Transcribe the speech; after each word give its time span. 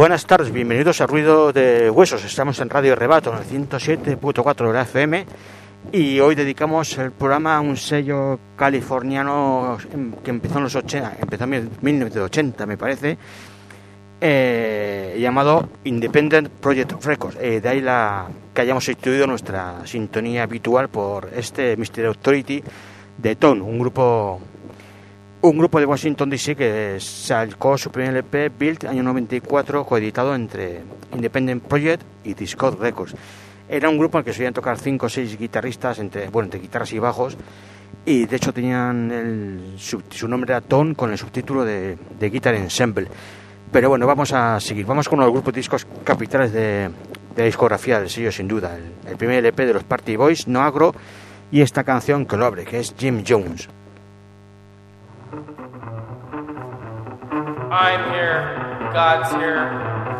Buenas 0.00 0.24
tardes, 0.24 0.50
bienvenidos 0.50 1.02
a 1.02 1.06
Ruido 1.06 1.52
de 1.52 1.90
Huesos. 1.90 2.24
Estamos 2.24 2.58
en 2.60 2.70
Radio 2.70 2.96
Rebato, 2.96 3.34
en 3.34 3.36
el 3.36 3.68
107.4 3.68 4.66
de 4.68 4.72
la 4.72 4.80
FM. 4.80 5.26
Y 5.92 6.18
hoy 6.20 6.34
dedicamos 6.34 6.96
el 6.96 7.12
programa 7.12 7.58
a 7.58 7.60
un 7.60 7.76
sello 7.76 8.40
californiano 8.56 9.76
que 10.24 10.30
empezó 10.30 10.56
en 10.56 10.64
los 10.64 10.74
80, 10.74 11.16
empezó 11.20 11.44
en 11.44 11.70
1980, 11.82 12.64
me 12.64 12.78
parece, 12.78 13.18
eh, 14.22 15.18
llamado 15.20 15.68
Independent 15.84 16.48
Project 16.48 17.04
Records. 17.04 17.36
Eh, 17.38 17.60
de 17.60 17.68
ahí 17.68 17.82
la 17.82 18.26
que 18.54 18.62
hayamos 18.62 18.88
instituido 18.88 19.26
nuestra 19.26 19.86
sintonía 19.86 20.44
habitual 20.44 20.88
por 20.88 21.28
este 21.36 21.76
Mystery 21.76 22.06
Authority 22.06 22.64
de 23.18 23.36
Tone, 23.36 23.60
un 23.60 23.78
grupo 23.78 24.40
un 25.42 25.56
grupo 25.56 25.80
de 25.80 25.86
Washington 25.86 26.28
DC 26.28 26.54
que 26.54 26.96
sacó 27.00 27.78
su 27.78 27.90
primer 27.90 28.10
LP 28.10 28.50
Build 28.50 28.86
año 28.86 29.02
94 29.02 29.86
coeditado 29.86 30.34
entre 30.34 30.82
Independent 31.14 31.62
Project 31.62 32.02
y 32.24 32.34
Discord 32.34 32.78
Records. 32.78 33.14
Era 33.68 33.88
un 33.88 33.96
grupo 33.96 34.18
en 34.18 34.20
el 34.20 34.24
que 34.26 34.32
solían 34.34 34.52
tocar 34.52 34.78
cinco 34.78 35.06
o 35.06 35.08
seis 35.08 35.38
guitarristas 35.38 35.98
entre 35.98 36.28
bueno 36.28 36.50
guitarras 36.50 36.92
y 36.92 36.98
bajos 36.98 37.38
y 38.04 38.26
de 38.26 38.36
hecho 38.36 38.52
tenían 38.52 39.74
su, 39.78 40.28
nombre 40.28 40.52
era 40.52 40.60
Tone 40.60 40.94
con 40.94 41.10
el 41.10 41.16
subtítulo 41.16 41.64
de, 41.64 41.96
de 42.18 42.30
Guitar 42.30 42.54
Ensemble. 42.54 43.08
Pero 43.72 43.88
bueno, 43.88 44.06
vamos 44.06 44.32
a 44.32 44.60
seguir. 44.60 44.84
Vamos 44.84 45.08
con 45.08 45.20
los 45.20 45.30
grupos 45.30 45.54
de 45.54 45.60
discos 45.60 45.86
capitales 46.04 46.52
de, 46.52 46.90
discografía 47.36 47.98
del 48.00 48.10
sello 48.10 48.32
sin 48.32 48.48
duda. 48.48 48.76
El, 48.76 48.92
el 49.12 49.16
primer 49.16 49.38
LP 49.38 49.64
de 49.64 49.72
los 49.72 49.84
Party 49.84 50.16
Boys, 50.16 50.48
No 50.48 50.60
Agro, 50.60 50.92
y 51.50 51.62
esta 51.62 51.84
canción 51.84 52.26
que 52.26 52.36
lo 52.36 52.44
abre, 52.44 52.64
que 52.64 52.80
es 52.80 52.94
Jim 52.98 53.22
Jones. 53.26 53.68
I'm 57.72 58.12
here, 58.12 58.90
God's 58.92 59.30
here. 59.30 59.70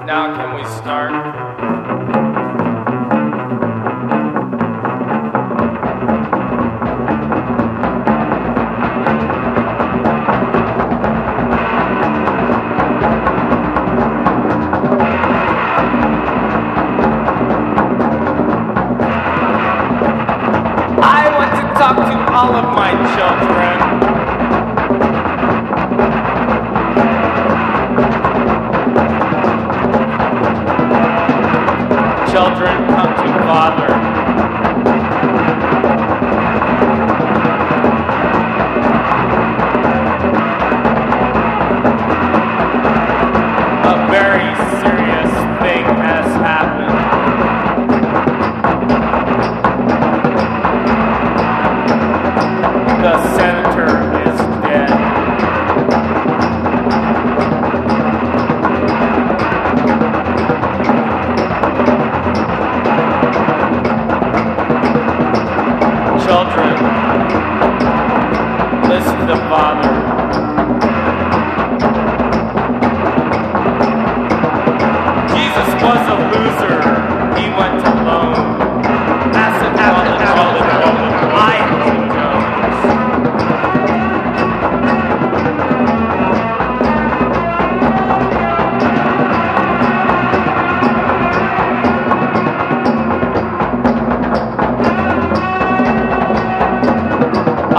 Now 0.06 0.36
can 0.36 0.54
we 0.54 0.64
start? 0.76 1.79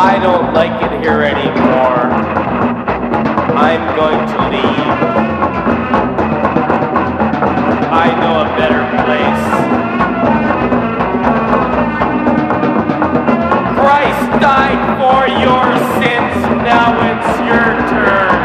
I 0.04 0.18
don't 0.18 0.52
like 0.52 0.82
it 0.82 1.00
here 1.04 1.22
anymore. 1.22 2.10
I'm 3.56 3.96
going 3.96 4.18
to 4.18 4.50
leave. 4.50 4.88
I 7.94 8.08
know 8.20 8.42
a 8.42 8.46
better 8.58 8.84
place. 9.06 9.46
Christ 13.78 14.26
died 14.42 14.82
for 14.98 15.28
your 15.28 15.66
sins. 16.02 16.36
Now 16.66 16.98
it's 17.12 17.38
your 17.46 17.68
turn. 17.92 18.41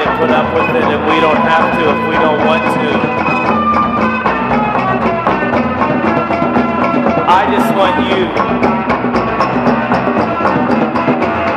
To 0.00 0.16
put 0.16 0.30
up 0.30 0.48
with 0.54 0.70
it 0.74 0.88
if 0.88 1.02
we 1.12 1.20
don't 1.20 1.44
have 1.44 1.76
to, 1.76 1.84
if 1.92 2.00
we 2.08 2.16
don't 2.16 2.40
want 2.48 2.64
to. 2.64 2.88
I 7.28 7.44
just 7.52 7.68
want 7.76 7.96
you 8.08 8.24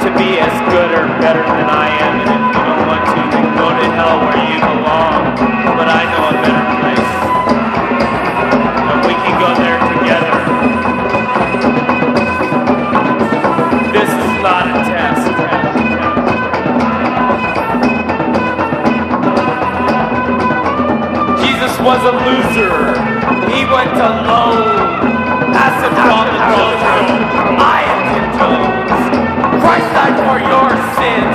to 0.03 0.09
be 0.19 0.39
as 0.43 0.51
good 0.75 0.91
or 0.91 1.07
better 1.23 1.39
than 1.39 1.69
I 1.71 1.87
am, 2.03 2.13
and 2.19 2.29
if 2.35 2.43
you 2.51 2.63
don't 2.67 2.83
want 2.91 3.05
to, 3.15 3.19
then 3.31 3.45
go 3.55 3.67
to 3.71 3.85
hell 3.95 4.19
where 4.19 4.41
you 4.51 4.59
belong. 4.59 5.23
But 5.79 5.87
I 5.87 6.03
know 6.11 6.23
a 6.27 6.41
better 6.43 6.62
was 21.93 22.05
a 22.05 22.15
loser. 22.25 22.73
He 23.53 23.65
went 23.65 23.93
alone. 23.93 25.05
Acid 25.53 25.93
from 25.93 26.25
the. 26.33 26.41
I 27.61 27.79
am 27.93 28.01
Jim 28.09 28.29
Christ 29.61 29.89
died 29.93 30.17
for 30.25 30.37
your 30.41 30.69
sins. 30.97 31.32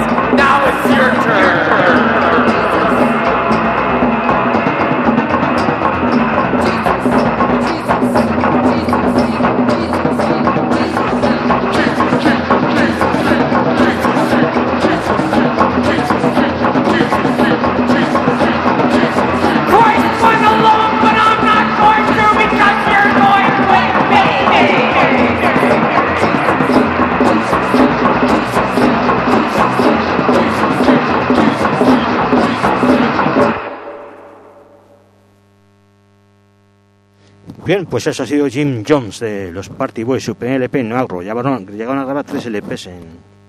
Bien, 37.69 37.85
pues 37.85 38.07
eso 38.07 38.23
ha 38.23 38.27
sido 38.27 38.49
Jim 38.49 38.83
Jones 38.89 39.21
de 39.21 39.53
los 39.53 39.69
Party 39.69 40.03
Boys, 40.03 40.25
su 40.25 40.35
primer 40.37 40.57
LP 40.57 40.81
en 40.81 40.93
agro. 40.95 41.21
Llegaron, 41.21 41.67
llegaron 41.67 41.99
a 41.99 42.05
grabar 42.07 42.25
tres 42.25 42.47
LPs 42.47 42.87
en, 42.87 43.03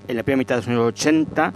en 0.10 0.18
la 0.18 0.24
primera 0.24 0.40
mitad 0.40 0.56
de 0.56 0.60
los 0.60 0.68
años 0.68 0.88
80, 0.88 1.54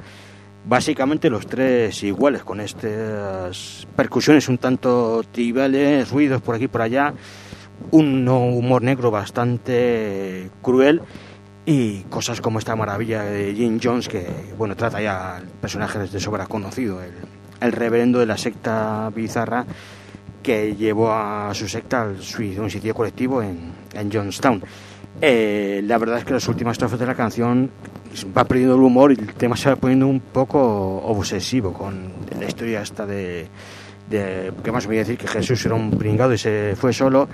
básicamente 0.63 1.29
los 1.29 1.45
tres 1.45 2.01
iguales, 2.03 2.45
con 2.45 2.61
estas 2.61 3.85
percusiones 3.97 4.47
un 4.47 4.59
tanto 4.59 5.25
tribales, 5.29 6.09
ruidos 6.09 6.41
por 6.41 6.55
aquí 6.55 6.63
y 6.63 6.67
por 6.69 6.83
allá, 6.83 7.13
un 7.91 8.25
humor 8.29 8.81
negro 8.81 9.11
bastante 9.11 10.49
cruel 10.61 11.01
y 11.65 12.03
cosas 12.03 12.39
como 12.39 12.59
esta 12.59 12.77
maravilla 12.77 13.23
de 13.23 13.53
Jim 13.55 13.77
Jones 13.83 14.07
que, 14.07 14.25
bueno, 14.57 14.77
trata 14.77 15.01
ya 15.01 15.43
personajes 15.59 16.13
de 16.13 16.19
sobra 16.21 16.45
conocido, 16.45 17.03
el, 17.03 17.11
el 17.59 17.71
reverendo 17.73 18.19
de 18.19 18.25
la 18.25 18.37
secta 18.37 19.11
bizarra 19.13 19.65
que 20.43 20.75
llevó 20.75 21.11
a 21.11 21.51
su 21.53 21.67
secta 21.67 22.03
al 22.03 22.21
suicidio, 22.21 22.93
colectivo 22.93 23.41
en, 23.41 23.59
en 23.93 24.11
Johnstown. 24.11 24.61
Eh, 25.21 25.81
la 25.85 25.97
verdad 25.97 26.17
es 26.19 26.25
que 26.25 26.33
las 26.33 26.47
últimas 26.47 26.73
estrofas 26.73 26.99
de 26.99 27.05
la 27.05 27.15
canción 27.15 27.71
va 28.37 28.43
perdiendo 28.43 28.75
el 28.75 28.81
humor 28.81 29.11
y 29.11 29.15
el 29.15 29.33
tema 29.33 29.55
se 29.55 29.69
va 29.69 29.75
poniendo 29.75 30.07
un 30.07 30.19
poco 30.19 30.59
obsesivo 30.97 31.71
con 31.73 32.11
la 32.39 32.45
historia 32.45 32.81
esta 32.81 33.05
de, 33.05 33.47
de 34.09 34.51
más 34.71 34.85
voy 34.85 34.97
a 34.97 34.99
decir 34.99 35.17
que 35.17 35.27
Jesús 35.27 35.65
era 35.65 35.75
un 35.75 35.91
pringado 35.91 36.33
y 36.33 36.37
se 36.37 36.75
fue 36.75 36.91
solo 36.93 37.27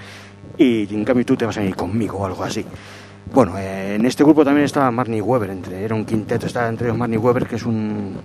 y 0.58 0.94
en 0.94 1.04
cambio 1.06 1.26
tú 1.26 1.36
te 1.36 1.46
vas 1.46 1.58
a 1.58 1.64
ir 1.64 1.76
conmigo 1.76 2.20
o 2.20 2.26
algo 2.26 2.44
así. 2.44 2.66
Bueno, 3.34 3.58
eh, 3.58 3.96
en 3.96 4.06
este 4.06 4.24
grupo 4.24 4.44
también 4.44 4.66
estaba 4.66 4.90
Marnie 4.92 5.22
Weber, 5.22 5.50
entre, 5.52 5.84
era 5.84 5.96
un 5.96 6.04
quinteto, 6.06 6.48
estaba 6.48 6.68
entre 6.68 6.88
ellos 6.88 6.98
Marnie 6.98 7.18
Weber, 7.18 7.46
que 7.48 7.56
es 7.56 7.64
un, 7.66 8.16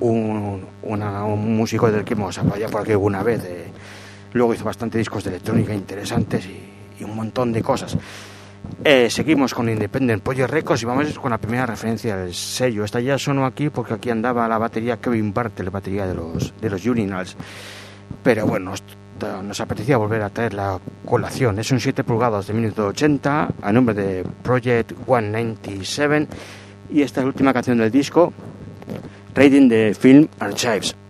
un, 0.00 0.64
una- 0.82 1.24
un 1.24 1.56
músico 1.56 1.90
del 1.90 2.04
que 2.04 2.14
hemos 2.14 2.36
apoyado 2.38 2.72
por 2.72 2.82
aquí 2.82 2.92
alguna 2.92 3.22
vez. 3.22 3.42
Luego 4.32 4.54
hizo 4.54 4.64
bastante 4.64 4.98
discos 4.98 5.24
de 5.24 5.30
electrónica 5.30 5.74
interesantes 5.74 6.46
y, 6.46 7.04
un 7.04 7.16
montón 7.16 7.52
de 7.52 7.62
cosas. 7.62 7.96
Eh, 8.84 9.10
seguimos 9.10 9.54
con 9.54 9.68
Independent 9.68 10.22
Project 10.22 10.50
Records 10.50 10.82
y 10.82 10.86
vamos 10.86 11.18
con 11.18 11.32
la 11.32 11.38
primera 11.38 11.66
referencia 11.66 12.16
del 12.16 12.32
sello. 12.32 12.84
Esta 12.84 13.00
ya 13.00 13.18
sonó 13.18 13.44
aquí 13.44 13.70
porque 13.70 13.94
aquí 13.94 14.08
andaba 14.08 14.46
la 14.46 14.56
batería 14.56 14.98
Kevin 14.98 15.34
Bartel, 15.34 15.64
la 15.64 15.72
batería 15.72 16.06
de 16.06 16.14
los, 16.14 16.54
de 16.60 16.70
los 16.70 16.86
Urinals. 16.86 17.36
Pero 18.22 18.46
bueno, 18.46 18.72
nos 19.42 19.60
apetecía 19.60 19.96
volver 19.96 20.22
a 20.22 20.30
traer 20.30 20.54
la 20.54 20.78
colación. 21.04 21.58
Es 21.58 21.70
un 21.70 21.80
7 21.80 22.04
pulgadas 22.04 22.46
de 22.46 22.54
minuto 22.54 22.86
80 22.86 23.48
a 23.60 23.72
nombre 23.72 23.94
de 23.94 24.24
Project 24.42 24.92
197 25.06 26.28
y 26.90 27.02
esta 27.02 27.20
es 27.20 27.24
la 27.24 27.28
última 27.28 27.52
canción 27.52 27.78
del 27.78 27.90
disco, 27.90 28.32
Rating 29.34 29.68
the 29.68 29.94
Film 29.94 30.28
Archives. 30.38 31.01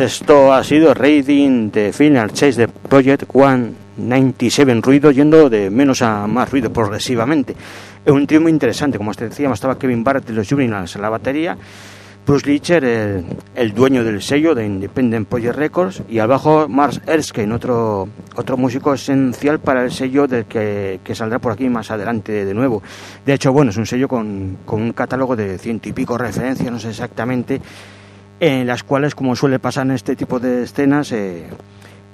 Esto 0.00 0.52
ha 0.52 0.62
sido 0.62 0.94
Raiding 0.94 1.72
de 1.72 1.92
Final 1.92 2.32
Chase 2.32 2.60
de 2.60 2.68
Project 2.68 3.24
197, 3.32 4.80
ruido 4.80 5.10
yendo 5.10 5.50
de 5.50 5.70
menos 5.70 6.02
a 6.02 6.26
más 6.28 6.48
ruido 6.50 6.72
progresivamente. 6.72 7.56
Es 8.04 8.12
un 8.12 8.24
trío 8.24 8.40
muy 8.40 8.52
interesante, 8.52 8.96
como 8.96 9.10
os 9.10 9.16
decíamos, 9.16 9.56
estaba 9.56 9.76
Kevin 9.76 10.04
Barrett 10.04 10.26
de 10.26 10.34
los 10.34 10.52
Urinals 10.52 10.94
en 10.94 11.02
la 11.02 11.08
batería, 11.08 11.56
Bruce 12.24 12.46
Leacher, 12.46 12.84
el, 12.84 13.24
el 13.56 13.74
dueño 13.74 14.04
del 14.04 14.22
sello 14.22 14.54
de 14.54 14.66
Independent 14.66 15.26
Project 15.26 15.56
Records, 15.56 16.02
y 16.08 16.20
al 16.20 16.28
bajo 16.28 16.68
Mars 16.68 17.00
Erskine, 17.04 17.52
otro, 17.52 18.08
otro 18.36 18.56
músico 18.56 18.94
esencial 18.94 19.58
para 19.58 19.82
el 19.82 19.90
sello 19.90 20.28
del 20.28 20.44
que, 20.44 21.00
que 21.02 21.14
saldrá 21.16 21.40
por 21.40 21.52
aquí 21.52 21.68
más 21.68 21.90
adelante 21.90 22.44
de 22.44 22.54
nuevo. 22.54 22.82
De 23.26 23.34
hecho, 23.34 23.52
bueno, 23.52 23.72
es 23.72 23.76
un 23.76 23.86
sello 23.86 24.06
con, 24.06 24.58
con 24.64 24.80
un 24.80 24.92
catálogo 24.92 25.34
de 25.34 25.58
ciento 25.58 25.88
y 25.88 25.92
pico 25.92 26.16
referencias, 26.16 26.70
no 26.70 26.78
sé 26.78 26.90
exactamente, 26.90 27.60
en 28.40 28.66
las 28.66 28.82
cuales, 28.82 29.14
como 29.14 29.34
suele 29.34 29.58
pasar 29.58 29.86
en 29.86 29.92
este 29.92 30.16
tipo 30.16 30.38
de 30.38 30.62
escenas, 30.62 31.12
eh, 31.12 31.46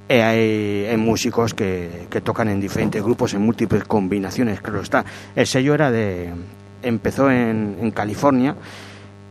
eh, 0.08 0.88
hay, 0.90 0.96
músicos 0.96 1.54
que, 1.54 2.06
que, 2.10 2.20
tocan 2.20 2.48
en 2.48 2.60
diferentes 2.60 3.02
grupos, 3.02 3.34
en 3.34 3.42
múltiples 3.42 3.84
combinaciones, 3.84 4.60
claro 4.60 4.80
está. 4.80 5.04
El 5.34 5.46
sello 5.46 5.74
era 5.74 5.90
de... 5.90 6.32
empezó 6.82 7.30
en, 7.30 7.78
en 7.80 7.90
California, 7.90 8.54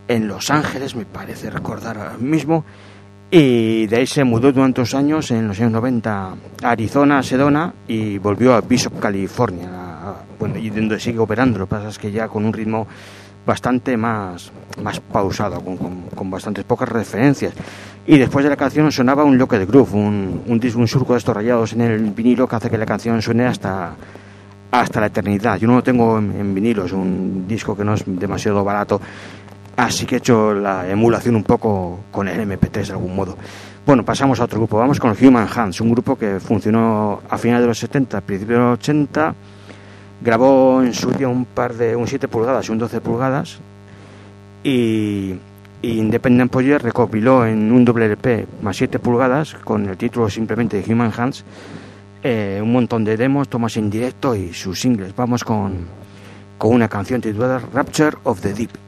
en 0.08 0.28
Los 0.28 0.50
Ángeles, 0.50 0.94
me 0.94 1.04
parece 1.04 1.50
recordar 1.50 1.98
ahora 1.98 2.16
mismo, 2.18 2.64
y 3.30 3.86
de 3.86 3.96
ahí 3.96 4.06
se 4.06 4.22
mudó 4.22 4.52
durante 4.52 4.80
unos 4.80 4.94
años, 4.94 5.30
en 5.30 5.48
los 5.48 5.58
años 5.58 5.72
90, 5.72 6.28
a 6.62 6.70
Arizona, 6.70 7.22
Sedona, 7.22 7.74
y 7.88 8.18
volvió 8.18 8.54
a 8.54 8.60
Bishop, 8.60 9.00
California, 9.00 9.70
bueno, 10.38 10.58
y 10.58 10.70
donde 10.70 11.00
sigue 11.00 11.18
operando, 11.18 11.58
lo 11.58 11.66
que 11.66 11.70
pasa 11.70 11.88
es 11.88 11.98
que 11.98 12.12
ya 12.12 12.28
con 12.28 12.44
un 12.44 12.52
ritmo 12.52 12.86
bastante 13.46 13.96
más, 13.96 14.50
más 14.82 15.00
pausado, 15.00 15.60
con, 15.60 15.76
con, 16.14 16.30
bastantes 16.30 16.64
pocas 16.64 16.88
referencias. 16.88 17.54
Y 18.06 18.18
después 18.18 18.44
de 18.44 18.50
la 18.50 18.56
canción 18.56 18.90
sonaba 18.92 19.24
un 19.24 19.38
loque 19.38 19.58
de 19.58 19.66
groove, 19.66 19.94
un, 19.94 20.42
un, 20.46 20.60
un 20.76 20.88
surco 20.88 21.14
de 21.14 21.18
estos 21.18 21.34
rayados 21.34 21.72
en 21.72 21.82
el 21.82 22.10
vinilo 22.10 22.46
que 22.46 22.56
hace 22.56 22.70
que 22.70 22.78
la 22.78 22.86
canción 22.86 23.20
suene 23.22 23.46
hasta, 23.46 23.94
hasta 24.70 25.00
la 25.00 25.06
eternidad. 25.06 25.58
Yo 25.58 25.66
no 25.68 25.76
lo 25.76 25.82
tengo 25.82 26.18
en, 26.18 26.32
en 26.38 26.54
vinilo, 26.54 26.84
es 26.84 26.92
un 26.92 27.46
disco 27.46 27.76
que 27.76 27.84
no 27.84 27.94
es 27.94 28.04
demasiado 28.06 28.62
barato, 28.64 29.00
así 29.76 30.06
que 30.06 30.16
he 30.16 30.18
hecho 30.18 30.52
la 30.54 30.88
emulación 30.88 31.36
un 31.36 31.44
poco 31.44 32.00
con 32.10 32.28
el 32.28 32.40
MP3 32.40 32.86
de 32.86 32.92
algún 32.92 33.16
modo. 33.16 33.36
Bueno, 33.86 34.04
pasamos 34.04 34.40
a 34.40 34.44
otro 34.44 34.58
grupo, 34.58 34.78
vamos 34.78 34.98
con 34.98 35.14
Human 35.20 35.46
Hands, 35.54 35.78
un 35.82 35.90
grupo 35.90 36.16
que 36.16 36.40
funcionó 36.40 37.20
a 37.28 37.36
finales 37.36 37.62
de 37.62 37.68
los 37.68 37.78
70, 37.78 38.20
principios 38.22 38.58
de 38.58 38.64
los 38.64 38.78
80 38.78 39.34
grabó 40.24 40.82
en 40.82 40.94
su 40.94 41.12
día 41.12 41.28
un 41.28 41.44
par 41.44 41.74
de 41.74 41.94
un 41.94 42.08
7 42.08 42.28
pulgadas 42.28 42.68
y 42.68 42.72
un 42.72 42.78
12 42.78 43.00
pulgadas 43.00 43.58
y, 44.62 45.34
Independent 45.82 46.50
Poyer 46.50 46.82
recopiló 46.82 47.44
en 47.44 47.70
un 47.70 47.84
doble 47.84 48.06
LP 48.06 48.46
más 48.62 48.78
7 48.78 48.98
pulgadas 48.98 49.52
con 49.52 49.86
el 49.86 49.98
título 49.98 50.30
simplemente 50.30 50.80
de 50.80 50.92
Human 50.92 51.12
Hands 51.14 51.44
eh, 52.22 52.58
un 52.62 52.72
montón 52.72 53.04
de 53.04 53.18
demos, 53.18 53.50
tomas 53.50 53.76
en 53.76 53.90
directo 53.90 54.34
y 54.34 54.54
sus 54.54 54.80
singles. 54.80 55.14
Vamos 55.14 55.44
con, 55.44 55.86
con 56.56 56.72
una 56.72 56.88
canción 56.88 57.20
titulada 57.20 57.60
Rapture 57.74 58.16
of 58.24 58.40
the 58.40 58.54
Deep. 58.54 58.83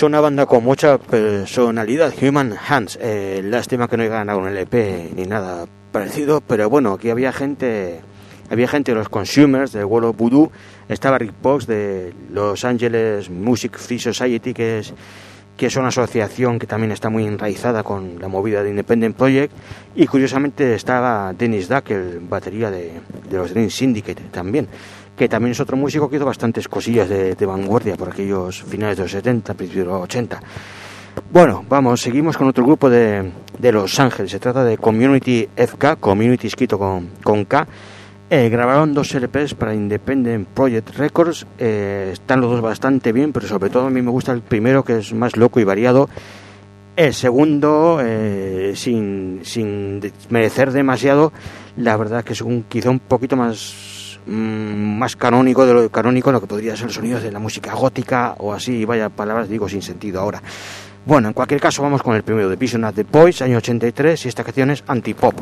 Pues 0.00 0.08
una 0.08 0.22
banda 0.22 0.46
con 0.46 0.64
mucha 0.64 0.96
personalidad, 0.96 2.14
Human 2.22 2.54
Hands. 2.66 2.98
Eh, 3.02 3.42
lástima 3.44 3.86
que 3.86 3.98
no 3.98 4.02
haya 4.02 4.14
ganado 4.14 4.38
un 4.38 4.48
LP 4.48 5.10
ni 5.14 5.24
nada 5.24 5.66
parecido, 5.92 6.40
pero 6.40 6.70
bueno, 6.70 6.94
aquí 6.94 7.10
había 7.10 7.34
gente, 7.34 8.00
había 8.48 8.66
gente 8.66 8.92
de 8.92 8.94
los 8.96 9.10
Consumers, 9.10 9.72
de 9.72 9.84
World 9.84 10.08
of 10.08 10.16
Voodoo, 10.16 10.52
estaba 10.88 11.18
Rick 11.18 11.34
Box 11.42 11.66
de 11.66 12.14
Los 12.32 12.64
Angeles 12.64 13.28
Music 13.28 13.76
Free 13.76 13.98
Society, 13.98 14.54
que 14.54 14.78
es 14.78 14.94
que 15.60 15.66
es 15.66 15.76
una 15.76 15.88
asociación 15.88 16.58
que 16.58 16.66
también 16.66 16.90
está 16.90 17.10
muy 17.10 17.26
enraizada 17.26 17.82
con 17.82 18.18
la 18.18 18.28
movida 18.28 18.62
de 18.62 18.70
Independent 18.70 19.14
Project 19.14 19.52
y 19.94 20.06
curiosamente 20.06 20.74
estaba 20.74 21.34
Dennis 21.34 21.68
Duck, 21.68 21.90
el 21.90 22.20
batería 22.20 22.70
de, 22.70 22.92
los 23.30 23.50
Dream 23.50 23.68
Syndicate 23.68 24.22
también, 24.30 24.66
que 25.20 25.28
también 25.28 25.52
es 25.52 25.60
otro 25.60 25.76
músico 25.76 26.08
que 26.08 26.16
hizo 26.16 26.24
bastantes 26.24 26.66
cosillas 26.66 27.06
de, 27.06 27.44
vanguardia 27.44 27.94
por 27.94 28.08
aquellos 28.08 28.62
finales 28.62 28.96
de 28.96 29.02
los 29.02 29.12
70, 29.12 29.52
principios 29.52 29.86
de 29.86 29.92
los 29.92 30.02
80. 30.04 30.40
Bueno, 31.30 31.62
vamos, 31.68 32.00
seguimos 32.00 32.38
con 32.38 32.48
otro 32.48 32.64
grupo 32.64 32.88
de, 32.88 33.30
de 33.58 33.70
Los 33.70 34.00
Ángeles. 34.00 34.30
Se 34.30 34.38
trata 34.38 34.64
de 34.64 34.78
Community 34.78 35.46
FK, 35.54 36.00
Community 36.00 36.46
escrito 36.46 36.78
con, 36.78 37.10
con 37.22 37.44
K, 37.44 37.66
eh, 38.30 38.48
grabaron 38.48 38.94
dos 38.94 39.12
LPs 39.14 39.52
para 39.52 39.74
Independent 39.74 40.48
Project 40.48 40.96
Records. 40.96 41.46
Eh, 41.58 42.08
están 42.14 42.40
los 42.40 42.52
dos 42.52 42.62
bastante 42.62 43.12
bien, 43.12 43.34
pero 43.34 43.46
sobre 43.46 43.68
todo 43.68 43.88
a 43.88 43.90
mí 43.90 44.00
me 44.00 44.10
gusta 44.10 44.32
el 44.32 44.40
primero 44.40 44.84
que 44.84 45.00
es 45.00 45.12
más 45.12 45.36
loco 45.36 45.60
y 45.60 45.64
variado. 45.64 46.08
El 46.96 47.12
segundo, 47.12 48.00
eh, 48.02 48.72
sin, 48.74 49.40
sin 49.42 50.00
merecer 50.30 50.72
demasiado, 50.72 51.30
la 51.76 51.98
verdad 51.98 52.24
que 52.24 52.32
es 52.32 52.40
un, 52.40 52.62
quizá 52.62 52.88
un 52.88 53.00
poquito 53.00 53.36
más, 53.36 53.89
mm, 54.30 54.98
más 54.98 55.16
canónico 55.16 55.66
de 55.66 55.74
lo 55.74 55.90
canónico, 55.90 56.32
lo 56.32 56.40
que 56.40 56.46
podría 56.46 56.76
ser 56.76 56.86
el 56.86 56.92
sonido 56.92 57.20
de 57.20 57.32
la 57.32 57.38
música 57.38 57.74
gótica 57.74 58.34
o 58.38 58.52
así, 58.52 58.84
vaya 58.84 59.08
palabras, 59.08 59.48
digo 59.48 59.68
sin 59.68 59.82
sentido 59.82 60.20
ahora. 60.20 60.42
Bueno, 61.04 61.28
en 61.28 61.34
cualquier 61.34 61.60
caso 61.60 61.82
vamos 61.82 62.02
con 62.02 62.14
el 62.14 62.22
primero 62.22 62.48
de 62.48 62.56
Vision 62.56 62.84
of 62.84 62.94
the 62.94 63.04
Boys, 63.04 63.42
año 63.42 63.58
83, 63.58 64.24
y 64.24 64.28
esta 64.28 64.44
canción 64.44 64.70
es 64.70 64.84
Antipop. 64.86 65.34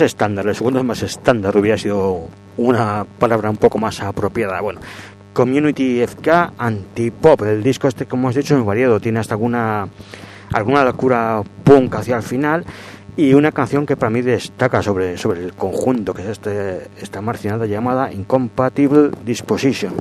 Más 0.00 0.12
estándar, 0.12 0.46
el 0.46 0.54
segundo 0.54 0.78
es 0.78 0.84
más 0.86 1.02
estándar, 1.02 1.54
hubiera 1.58 1.76
sido 1.76 2.26
una 2.56 3.04
palabra 3.18 3.50
un 3.50 3.58
poco 3.58 3.76
más 3.76 4.00
apropiada. 4.00 4.58
Bueno, 4.62 4.80
Community 5.34 6.00
FK 6.00 6.54
Antipop, 6.56 7.42
el 7.42 7.62
disco 7.62 7.86
este 7.86 8.06
como 8.06 8.22
hemos 8.22 8.36
dicho 8.36 8.56
es 8.56 8.64
variado, 8.64 8.98
tiene 8.98 9.20
hasta 9.20 9.34
alguna 9.34 9.88
alguna 10.54 10.84
locura 10.84 11.42
punk 11.64 11.96
hacia 11.96 12.16
el 12.16 12.22
final 12.22 12.64
y 13.14 13.34
una 13.34 13.52
canción 13.52 13.84
que 13.84 13.96
para 13.96 14.08
mí 14.08 14.22
destaca 14.22 14.82
sobre, 14.82 15.18
sobre 15.18 15.44
el 15.44 15.52
conjunto 15.52 16.14
que 16.14 16.22
es 16.22 16.28
este, 16.28 16.88
esta 16.98 17.20
marcinada 17.20 17.66
llamada 17.66 18.10
Incompatible 18.10 19.10
Disposition. 19.22 19.92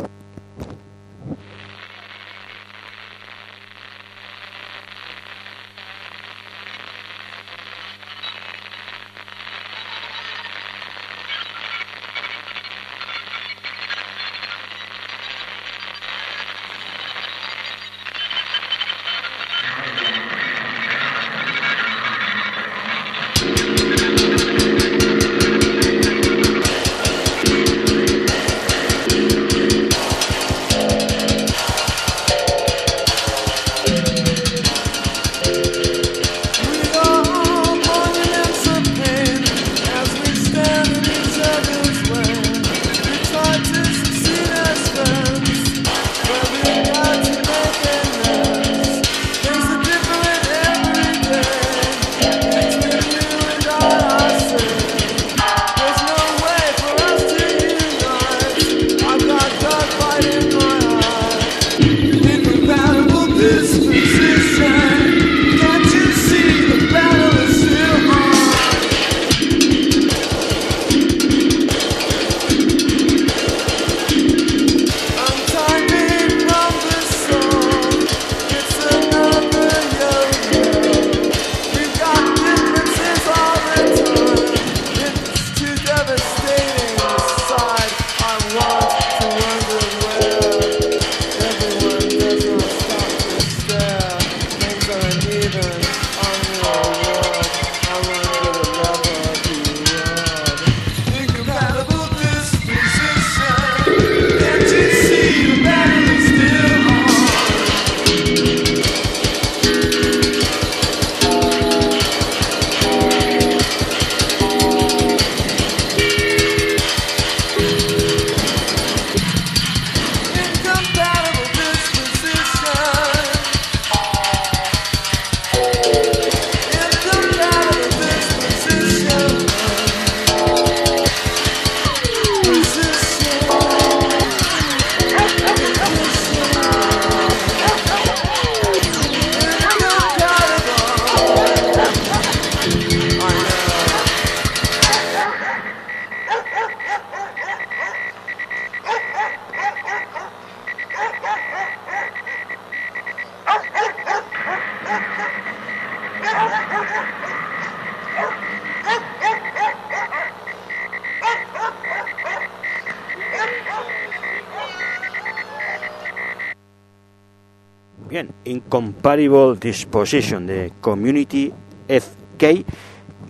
Bien, 168.20 168.34
Incomparable 168.44 169.56
Disposition 169.62 170.46
de 170.46 170.74
Community 170.82 171.54
FK, 171.88 172.66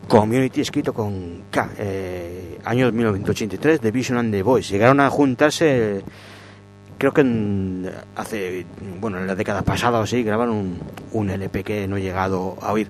Community 0.08 0.62
escrito 0.62 0.96
con 0.96 1.44
K, 1.52 1.70
eh, 1.78 2.58
año 2.66 2.92
1983, 2.92 3.82
The 3.82 3.92
Vision 3.92 4.18
and 4.18 4.34
the 4.34 4.42
Voice. 4.42 4.74
Llegaron 4.74 5.00
a 5.00 5.08
juntarse, 5.12 6.02
creo 6.98 7.14
que 7.14 7.22
hace, 8.16 8.66
bueno, 9.00 9.20
en 9.20 9.28
la 9.28 9.36
década 9.36 9.62
pasada 9.62 10.00
o 10.00 10.04
así, 10.04 10.24
grabaron 10.24 10.80
un, 11.12 11.30
LP 11.30 11.64
que 11.64 11.88
no 11.88 11.98
he 11.98 12.02
llegado 12.02 12.58
a 12.60 12.72
oír. 12.72 12.88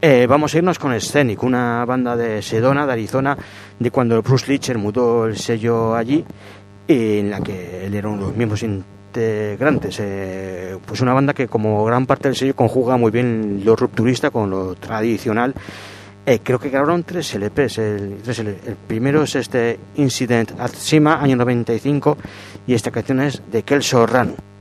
Eh, 0.00 0.28
vamos 0.28 0.54
a 0.54 0.58
irnos 0.58 0.78
con 0.78 0.92
Scenic, 1.00 1.42
una 1.42 1.84
banda 1.84 2.16
de 2.16 2.40
Sedona, 2.40 2.86
de 2.86 2.92
Arizona, 2.92 3.36
de 3.80 3.90
cuando 3.90 4.22
Bruce 4.22 4.46
Litcher 4.46 4.78
mudó 4.78 5.26
el 5.26 5.36
sello 5.36 5.96
allí, 5.96 6.24
en 6.86 7.30
la 7.30 7.40
que 7.40 7.86
él 7.86 7.94
era 7.94 8.08
uno 8.08 8.18
de 8.18 8.28
los 8.28 8.36
miembros 8.36 8.62
integrantes. 9.12 9.98
Eh, 10.00 10.78
pues 10.86 11.00
una 11.00 11.12
banda 11.12 11.34
que, 11.34 11.48
como 11.48 11.84
gran 11.84 12.06
parte 12.06 12.28
del 12.28 12.36
sello, 12.36 12.56
conjuga 12.56 12.96
muy 12.96 13.10
bien 13.10 13.62
lo 13.64 13.76
rupturista 13.76 14.30
con 14.30 14.50
lo 14.50 14.74
tradicional. 14.74 15.54
Eh, 16.24 16.40
creo 16.42 16.58
que 16.58 16.70
grabaron 16.70 17.04
tres 17.04 17.34
LPs. 17.34 17.78
El, 17.78 18.18
el, 18.26 18.76
primero 18.86 19.24
es 19.24 19.34
este 19.34 19.78
Incident 19.96 20.52
at 20.58 20.72
Sima, 20.72 21.20
año 21.20 21.36
95, 21.36 22.16
y 22.66 22.74
esta 22.74 22.90
canción 22.90 23.20
es 23.20 23.42
de 23.50 23.62
Kelso 23.62 24.06
Run. 24.06 24.51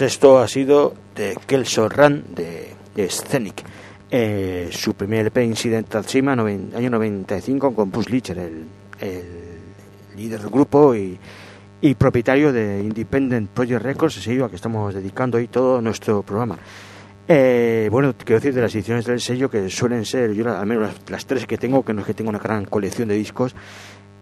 Esto 0.00 0.38
ha 0.38 0.48
sido 0.48 0.94
de 1.14 1.36
Kelso 1.46 1.88
Run 1.88 2.24
de, 2.34 2.74
Scenic. 3.08 3.62
Eh, 4.10 4.68
su 4.70 4.94
primer 4.94 5.20
LP 5.20 5.44
Incidental 5.44 6.04
Sima, 6.06 6.32
año 6.32 6.90
95, 6.90 7.74
con 7.74 7.90
Bruce 7.90 8.10
Licher, 8.10 8.38
el, 8.38 8.66
líder 10.16 10.40
del 10.40 10.50
grupo 10.50 10.94
y, 10.94 11.18
propietario 11.98 12.52
de 12.52 12.82
Independent 12.82 13.48
Project 13.50 13.82
Records, 13.82 14.14
sello 14.14 14.44
a 14.44 14.50
que 14.50 14.56
estamos 14.56 14.92
dedicando 14.94 15.38
ahí 15.38 15.46
todo 15.46 15.80
nuestro 15.80 16.22
programa. 16.22 16.58
Eh, 17.28 17.88
bueno, 17.90 18.14
quiero 18.16 18.40
decir 18.40 18.54
de 18.54 18.60
las 18.60 18.74
ediciones 18.74 19.04
del 19.04 19.20
sello 19.20 19.50
que 19.50 19.68
suelen 19.68 20.04
ser, 20.04 20.32
yo 20.32 20.48
al 20.56 20.66
menos 20.66 20.94
las, 21.08 21.26
tres 21.26 21.46
que 21.46 21.58
tengo, 21.58 21.84
que 21.84 21.92
no 21.92 22.00
es 22.00 22.06
que 22.06 22.14
tengo 22.14 22.30
una 22.30 22.38
gran 22.38 22.64
colección 22.64 23.08
de 23.08 23.14
discos, 23.14 23.54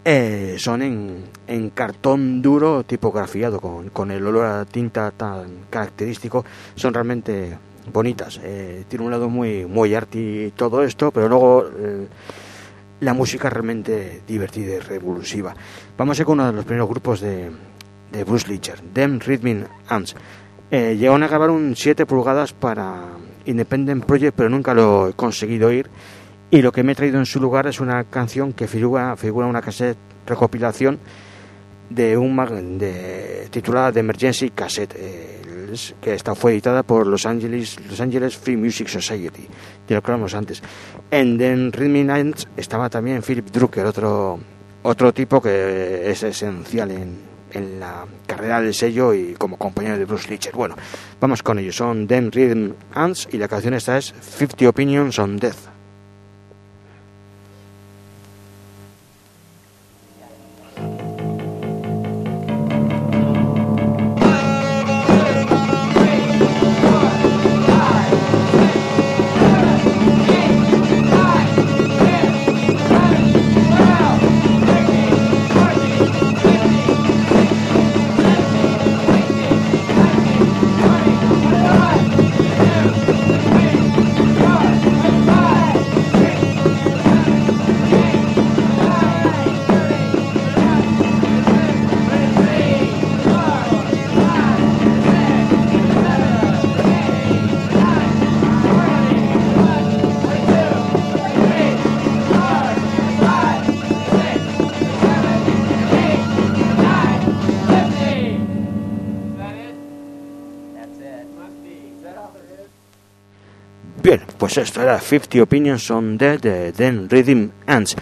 eh, 0.07 0.57
son 0.59 0.83
en, 0.83 1.69
cartón 1.71 2.43
duro 2.43 2.83
tipografiado 2.83 3.59
con, 3.59 3.89
con, 3.89 4.11
el 4.11 4.25
olor 4.27 4.45
a 4.45 4.65
tinta 4.65 5.09
tan 5.09 5.65
característico. 5.71 6.45
Son 6.75 6.93
realmente 6.93 7.57
bonitas. 7.91 8.39
Eh, 8.43 8.85
tiene 8.87 9.03
un 9.03 9.09
lado 9.09 9.29
muy 9.29 9.65
muy 9.65 9.95
arty 9.95 10.53
todo 10.55 10.83
esto 10.83 11.11
pero 11.11 11.27
luego 11.27 11.65
eh, 11.77 12.07
la 12.99 13.13
música 13.13 13.49
realmente 13.49 14.21
divertida 14.27 14.75
y 14.75 14.79
revulsiva 14.79 15.55
vamos 15.95 16.17
a 16.17 16.21
ir 16.21 16.25
con 16.25 16.39
uno 16.39 16.47
de 16.47 16.53
los 16.53 16.65
primeros 16.65 16.89
grupos 16.89 17.19
de, 17.19 17.51
de 18.11 18.23
Bruce 18.23 18.47
Leacher 18.47 18.81
Them 18.93 19.19
Rhythm 19.19 19.65
Ants 19.87 20.15
llegaron 20.71 21.21
a 21.21 21.27
grabar 21.27 21.51
un 21.51 21.75
7 21.75 22.07
pulgadas 22.07 22.53
para 22.53 23.03
Independent 23.45 24.03
Project 24.03 24.35
pero 24.35 24.49
nunca 24.49 24.73
lo 24.73 25.09
he 25.09 25.13
conseguido 25.13 25.71
ir 25.71 25.87
y 26.51 26.61
lo 26.61 26.71
que 26.71 26.83
me 26.83 26.93
he 26.93 26.95
traído 26.95 27.19
en 27.19 27.25
su 27.25 27.39
lugar 27.39 27.67
es 27.67 27.79
una 27.79 28.03
canción 28.05 28.53
que 28.53 28.67
figura, 28.67 29.15
figura 29.15 29.47
una 29.47 29.61
cassette 29.61 29.97
recopilación 30.25 30.99
de 31.89 32.17
un 32.17 32.35
de, 32.79 33.47
titulada 33.51 33.91
The 33.91 33.99
Emergency 33.99 34.49
Cassette, 34.49 34.95
eh, 34.97 35.41
que 36.01 36.13
esta 36.13 36.35
fue 36.35 36.53
editada 36.53 36.83
por 36.83 37.05
Los 37.07 37.25
Angeles, 37.25 37.77
Los 37.89 37.99
Angeles 37.99 38.37
Free 38.37 38.57
Music 38.57 38.87
Society, 38.87 39.47
de 39.87 39.95
lo 39.95 40.01
que 40.01 40.11
hablamos 40.11 40.33
antes. 40.33 40.61
En 41.11 41.37
The 41.37 41.71
Rhythm 41.71 42.05
Nights 42.05 42.47
estaba 42.55 42.89
también 42.89 43.21
Philip 43.21 43.47
Drucker, 43.47 43.85
otro, 43.85 44.39
otro 44.83 45.13
tipo 45.13 45.41
que 45.41 46.09
es 46.09 46.23
esencial 46.23 46.91
en, 46.91 47.19
en 47.51 47.79
la 47.79 48.05
carrera 48.25 48.61
del 48.61 48.73
sello 48.73 49.13
y 49.13 49.33
como 49.33 49.57
compañero 49.57 49.97
de 49.97 50.05
Bruce 50.05 50.29
Litcher. 50.29 50.53
Bueno, 50.53 50.75
vamos 51.19 51.43
con 51.43 51.59
ellos. 51.59 51.75
Son 51.75 52.07
Them 52.07 52.31
Rhythm 52.31 52.73
Ants 52.93 53.27
y 53.31 53.37
la 53.37 53.47
canción 53.47 53.73
esta 53.73 53.97
es 53.97 54.13
50 54.21 54.69
Opinions 54.69 55.19
on 55.19 55.37
Death. 55.37 55.74
Pues 114.55 114.69
esto 114.69 114.81
era 114.81 114.97
50 115.01 115.43
Opinions 115.43 115.91
on 115.91 116.17
Dead 116.17 116.39
de 116.39 116.71
Then 116.71 117.09
Rhythm 117.09 117.49
Ants. 117.67 117.97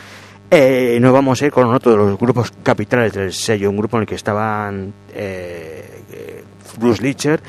Eh, 0.51 0.99
nos 1.01 1.11
vamos 1.11 1.41
a 1.41 1.47
ir 1.47 1.51
con 1.51 1.73
otro 1.73 1.93
de 1.93 1.97
los 1.97 2.19
grupos 2.19 2.53
capitales 2.61 3.13
del 3.13 3.33
sello, 3.33 3.71
un 3.71 3.77
grupo 3.77 3.97
en 3.97 4.01
el 4.01 4.07
que 4.07 4.13
estaban 4.13 4.93
eh, 5.15 6.03
eh, 6.11 6.43
Bruce 6.77 7.01
Leacher, 7.01 7.41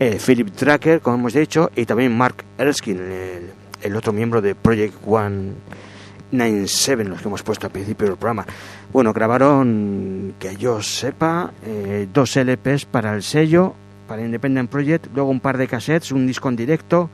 eh, 0.00 0.18
Philip 0.18 0.48
Drucker, 0.48 1.00
como 1.00 1.18
hemos 1.18 1.34
dicho, 1.34 1.70
y 1.76 1.86
también 1.86 2.16
Mark 2.16 2.42
Erskine, 2.58 3.42
el, 3.80 3.94
otro 3.94 4.12
miembro 4.12 4.42
de 4.42 4.56
Project 4.56 5.04
197, 5.04 7.04
los 7.04 7.20
que 7.20 7.28
hemos 7.28 7.44
puesto 7.44 7.66
al 7.66 7.72
principio 7.72 8.08
del 8.08 8.16
programa. 8.16 8.44
Bueno, 8.92 9.12
grabaron, 9.12 10.34
que 10.40 10.56
yo 10.56 10.82
sepa, 10.82 11.52
eh, 11.64 12.08
dos 12.12 12.34
LPs 12.34 12.86
para 12.86 13.14
el 13.14 13.22
sello, 13.22 13.76
para 14.08 14.22
Independent 14.22 14.68
Project, 14.68 15.06
luego 15.14 15.30
un 15.30 15.38
par 15.38 15.58
de 15.58 15.68
cassettes, 15.68 16.10
un 16.10 16.26
disco 16.26 16.48
en 16.48 16.56
directo 16.56 17.08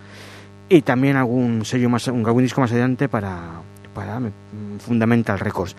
y 0.77 0.83
también 0.83 1.17
algún 1.17 1.65
sello 1.65 1.89
más, 1.89 2.09
algún 2.09 2.43
disco 2.43 2.61
más 2.61 2.73
adelante 2.73 3.09
para, 3.09 3.61
para 3.95 4.19
mm, 4.19 4.79
Fundamental 4.79 5.39
Records. 5.39 5.77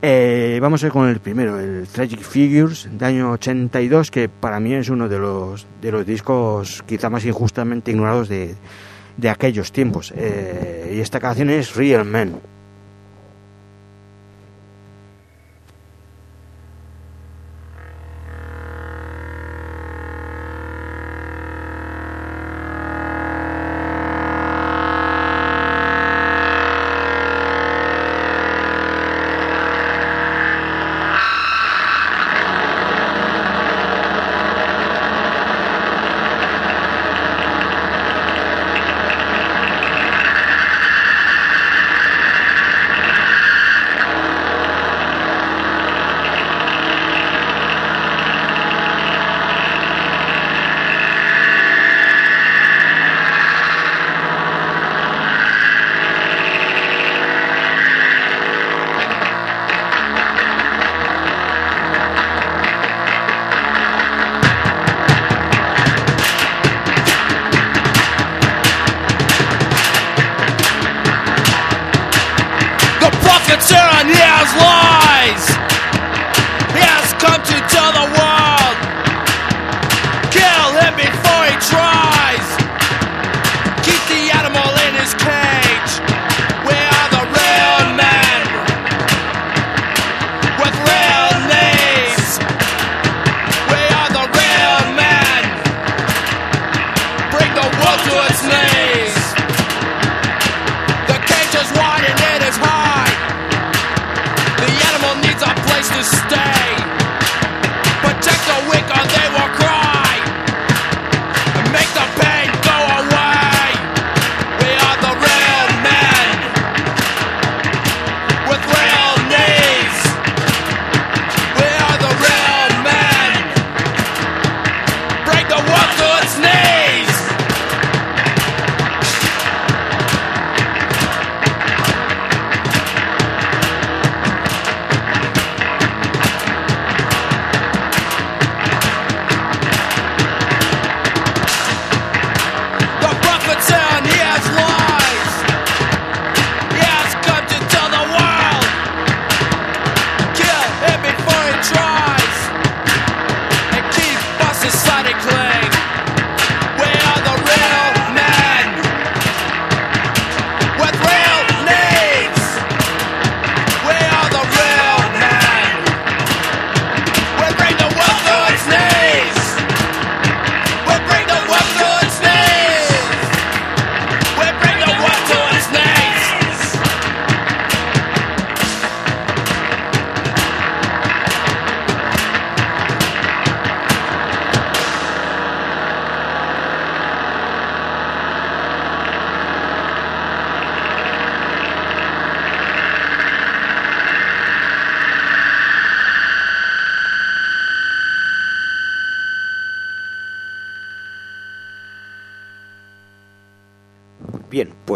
Eh, 0.00 0.58
vamos 0.60 0.82
a 0.82 0.86
ir 0.86 0.92
con 0.92 1.08
el 1.08 1.18
primero, 1.18 1.58
el 1.58 1.88
Tragic 1.88 2.20
Figures, 2.20 2.88
de 2.92 3.04
año 3.04 3.32
82, 3.32 4.10
que 4.10 4.28
para 4.28 4.60
mí 4.60 4.74
es 4.74 4.90
uno 4.90 5.08
de 5.08 5.18
los, 5.18 5.66
de 5.80 5.90
los 5.90 6.06
discos 6.06 6.84
quizá 6.86 7.10
más 7.10 7.24
injustamente 7.24 7.90
ignorados 7.90 8.28
de, 8.28 8.54
de 9.16 9.30
aquellos 9.30 9.72
tiempos. 9.72 10.12
Eh, 10.14 10.94
y 10.96 11.00
esta 11.00 11.18
canción 11.18 11.50
es 11.50 11.74
Real 11.74 12.04
Men. 12.04 12.36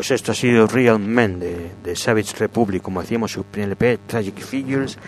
Pues 0.03 0.11
esto 0.11 0.32
ha 0.32 0.34
sido 0.34 0.66
Real 0.66 0.98
Men 0.98 1.38
de, 1.38 1.94
Savage 1.94 2.36
Republic, 2.36 2.82
como 2.82 3.03
decíamos, 3.03 3.30
su 3.30 3.44
primer 3.44 3.68
LP, 3.68 4.00
Tragic 4.05 4.40
Figures, 4.40 4.98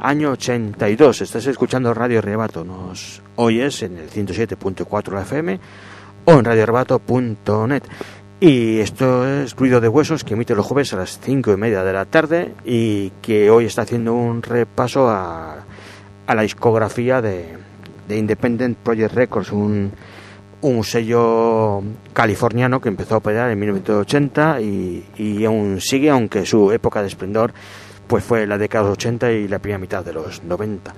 año 0.00 0.32
82. 0.32 1.20
Estás 1.20 1.46
escuchando 1.46 1.94
Radio 1.94 2.20
Rebato, 2.20 2.64
nos 2.64 3.22
oyes 3.36 3.80
en 3.84 3.96
el 3.96 4.10
107.4 4.10 5.22
FM 5.22 5.60
o 6.24 6.32
en 6.32 6.44
radiorebato.net. 6.44 7.84
Y 8.40 8.80
esto 8.80 9.24
es 9.24 9.54
Ruido 9.54 9.80
de 9.80 9.86
Huesos, 9.86 10.24
que 10.24 10.34
emite 10.34 10.56
los 10.56 10.66
jueves 10.66 10.92
a 10.94 10.96
las 10.96 11.20
5 11.20 11.52
y 11.52 11.56
media 11.56 11.84
de 11.84 11.92
la 11.92 12.06
tarde 12.06 12.52
y 12.64 13.10
que 13.22 13.50
hoy 13.50 13.66
está 13.66 13.82
haciendo 13.82 14.14
un 14.14 14.42
repaso 14.42 15.08
a, 15.08 15.64
a 16.26 16.34
la 16.34 16.42
discografía 16.42 17.22
de, 17.22 17.56
de 18.08 18.16
Independent 18.18 18.76
Project 18.78 19.14
Records, 19.14 19.52
un, 19.52 19.92
un 20.62 20.84
sello 20.84 21.82
californiano 22.12 22.80
que 22.80 22.88
empezó 22.88 23.14
a 23.14 23.18
operar 23.18 23.50
en 23.50 23.58
1980 23.58 24.60
y, 24.60 25.04
y 25.16 25.44
aún 25.44 25.80
sigue, 25.80 26.10
aunque 26.10 26.44
su 26.46 26.72
época 26.72 27.00
de 27.00 27.08
esplendor 27.08 27.52
pues 28.10 28.24
fue 28.24 28.44
la 28.44 28.58
década 28.58 28.82
de 28.82 28.90
los 28.90 28.98
80 28.98 29.30
y 29.30 29.46
la 29.46 29.60
primera 29.60 29.78
mitad 29.78 30.04
de 30.04 30.12
los 30.12 30.42
90. 30.42 30.92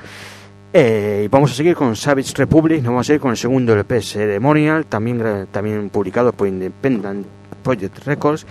Eh, 0.72 1.22
y 1.26 1.28
vamos 1.28 1.52
a 1.52 1.54
seguir 1.54 1.74
con 1.74 1.94
Savage 1.94 2.32
Republic, 2.34 2.78
nos 2.78 2.92
vamos 2.92 3.10
a 3.10 3.12
ir 3.12 3.20
con 3.20 3.32
el 3.32 3.36
segundo 3.36 3.74
LP, 3.74 4.00
Ceremonial, 4.00 4.86
también, 4.86 5.46
también 5.52 5.90
publicado 5.90 6.32
por 6.32 6.48
Independent 6.48 7.26
Project 7.62 8.06
Records. 8.06 8.46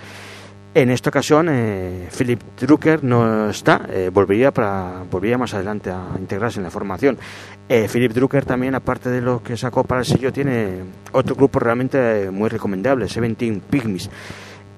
En 0.74 0.90
esta 0.90 1.10
ocasión, 1.10 1.50
eh, 1.50 2.08
Philip 2.18 2.42
Drucker 2.58 3.04
no 3.04 3.50
está, 3.50 3.88
eh, 3.90 4.10
volvería, 4.10 4.54
para, 4.54 5.04
volvería 5.12 5.38
más 5.38 5.54
adelante 5.54 5.92
a 5.92 6.16
integrarse 6.18 6.60
en 6.60 6.64
la 6.64 6.72
formación. 6.72 7.18
Eh, 7.68 7.90
Philip 7.92 8.14
Drucker 8.14 8.46
también, 8.46 8.74
aparte 8.74 9.10
de 9.10 9.20
lo 9.20 9.44
que 9.44 9.58
sacó 9.58 9.84
para 9.84 10.00
el 10.00 10.06
sello, 10.06 10.32
tiene 10.32 10.80
otro 11.12 11.36
grupo 11.36 11.60
realmente 11.60 12.24
eh, 12.24 12.32
muy 12.32 12.48
recomendable, 12.48 13.10
Seventeen 13.10 13.60
Pygmies. 13.60 14.10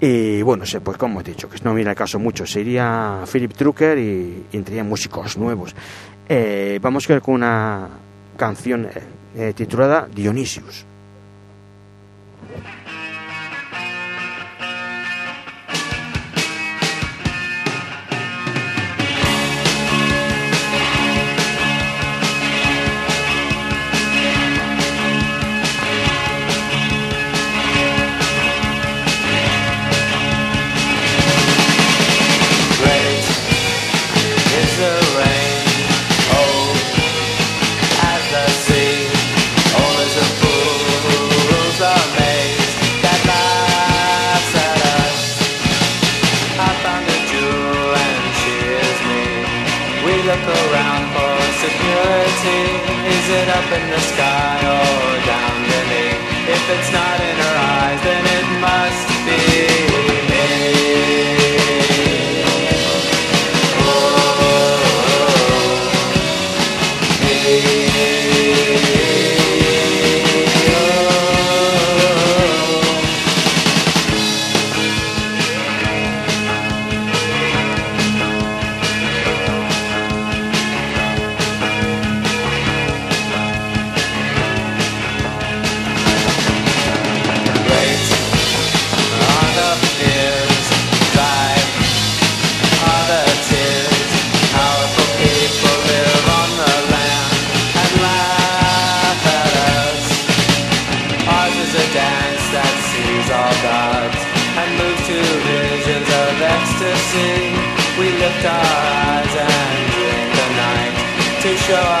Y 0.00 0.42
bueno, 0.42 0.66
sé, 0.66 0.80
pues 0.80 0.96
como 0.96 1.20
he 1.20 1.22
dicho, 1.22 1.48
que 1.48 1.58
no 1.62 1.72
viene 1.72 1.90
al 1.90 1.96
caso 1.96 2.18
mucho, 2.18 2.44
sería 2.44 3.20
Philip 3.32 3.52
Drucker 3.52 3.96
y, 3.96 4.46
y 4.50 4.56
entrarían 4.56 4.88
músicos 4.88 5.38
nuevos. 5.38 5.76
Eh, 6.28 6.80
vamos 6.82 7.08
a 7.08 7.12
ver 7.12 7.22
con 7.22 7.34
una 7.34 7.88
canción 8.36 8.88
titulada 9.54 10.08
Dionysius. 10.12 10.86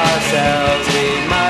Ourselves 0.04 0.86
we 0.94 1.28
must 1.28 1.43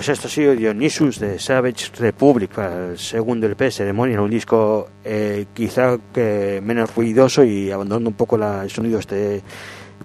pues 0.00 0.08
esto 0.08 0.28
ha 0.28 0.30
sido 0.30 0.56
Dionysus 0.56 1.20
de 1.20 1.38
Savage 1.38 1.90
Republic 1.98 2.52
para 2.52 2.86
el 2.86 2.98
segundo 2.98 3.44
LP 3.46 3.70
Ceremonia, 3.70 4.22
un 4.22 4.30
disco 4.30 4.88
eh, 5.04 5.44
quizá 5.52 5.98
que 6.10 6.58
menos 6.64 6.94
ruidoso 6.96 7.44
y 7.44 7.70
abandonando 7.70 8.08
un 8.08 8.16
poco 8.16 8.38
la, 8.38 8.62
el 8.62 8.70
sonido 8.70 8.98
este 8.98 9.42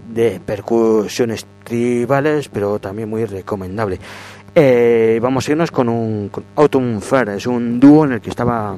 de 0.10 0.41
percusiones 0.46 1.46
tribales, 1.64 2.50
pero 2.50 2.78
también 2.78 3.10
muy 3.10 3.24
recomendable. 3.24 3.98
Eh, 4.54 5.18
vamos 5.22 5.48
a 5.48 5.52
irnos 5.52 5.72
con 5.72 5.88
un 5.88 6.30
Autumn 6.58 7.00
Fair, 7.00 7.30
es 7.30 7.48
un 7.48 7.80
dúo 7.80 8.04
en 8.04 8.12
el 8.12 8.20
que 8.20 8.32
estaba 8.32 8.76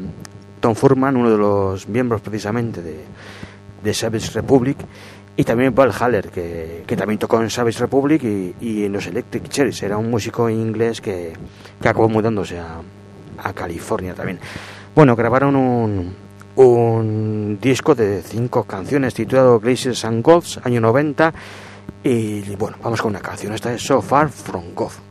Tom 0.59 0.75
Furman, 0.75 1.17
uno 1.17 1.31
de 1.31 1.37
los 1.39 1.87
miembros 1.89 2.21
precisamente 2.21 2.83
de 3.81 3.93
Savage 3.95 4.29
Republic, 4.35 4.77
y 5.39 5.43
también 5.43 5.73
Paul 5.73 5.91
Haller, 5.97 6.29
que, 6.31 6.83
que 6.87 6.97
también 6.97 7.19
tocó 7.19 7.39
en 7.39 7.51
Savage 7.51 7.79
Republic 7.79 8.23
y, 8.23 8.55
y 8.59 8.85
en 8.85 8.91
los 8.91 9.05
Electric 9.05 9.47
Cherries. 9.47 9.83
Era 9.83 9.95
un 9.95 10.09
músico 10.09 10.49
inglés 10.49 10.99
que, 10.99 11.33
que 11.79 11.87
acabó 11.87 12.09
mudándose 12.09 12.57
a, 12.57 12.81
a 13.43 13.53
California 13.53 14.15
también. 14.15 14.39
Bueno, 14.95 15.15
grabaron 15.15 15.55
un, 15.55 16.15
un 16.55 17.59
disco 17.61 17.93
de 17.93 18.23
cinco 18.23 18.63
canciones 18.63 19.13
titulado 19.13 19.59
Glaciers 19.59 20.03
and 20.05 20.23
Gods, 20.23 20.59
año 20.63 20.81
90. 20.81 21.31
Y 22.03 22.55
bueno, 22.55 22.77
vamos 22.81 22.99
con 22.99 23.11
una 23.11 23.21
canción. 23.21 23.53
Esta 23.53 23.71
es 23.73 23.83
So 23.83 24.01
Far 24.01 24.29
From 24.29 24.73
God. 24.73 25.06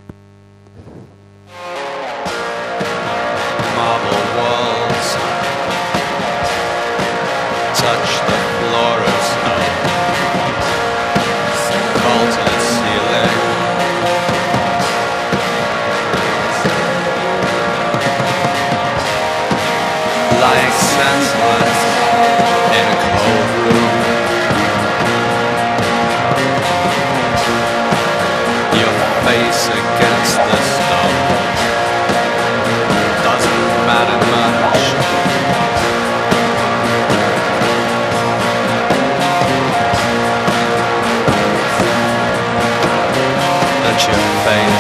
thing. 44.47 44.76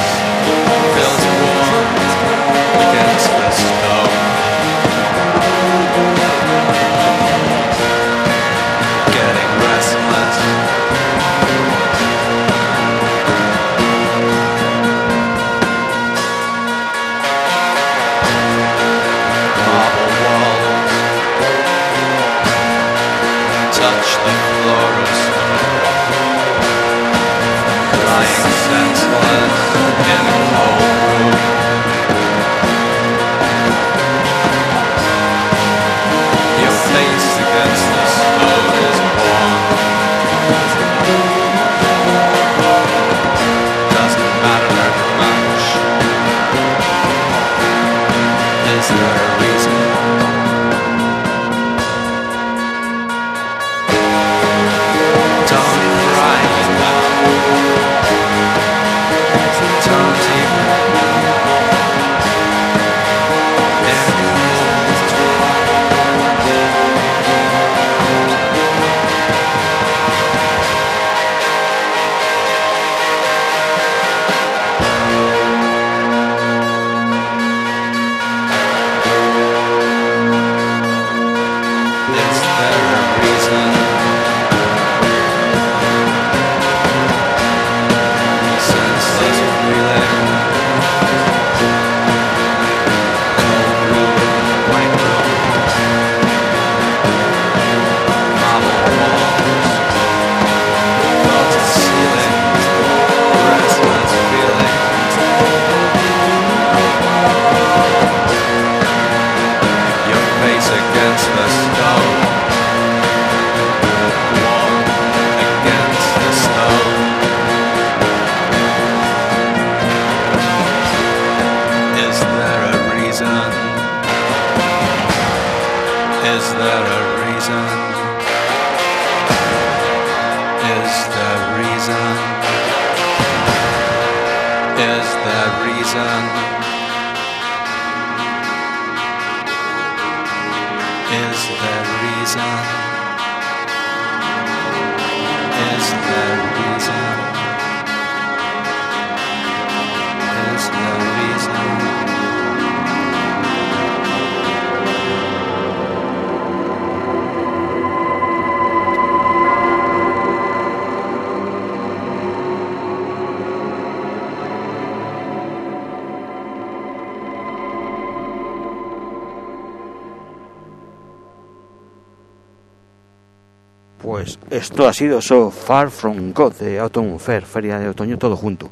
Esto 174.77 174.89
ha 174.89 174.93
sido 174.93 175.23
So 175.23 175.51
Far 175.51 175.91
From 175.91 176.35
God 176.35 176.53
de 176.57 176.79
Autumn 176.79 177.19
Fair, 177.19 177.47
Feria 177.47 177.79
de 177.79 177.89
Otoño, 177.89 178.19
todo 178.19 178.37
junto. 178.37 178.69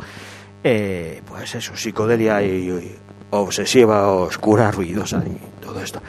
Eh, 0.63 1.23
pues 1.27 1.55
eso, 1.55 1.75
psicodelia 1.75 2.43
y, 2.43 2.69
y 2.69 2.95
obsesiva, 3.31 4.09
oscura, 4.09 4.71
ruidosa 4.71 5.25
y 5.27 5.63
todo 5.65 5.81
esto. 5.81 6.03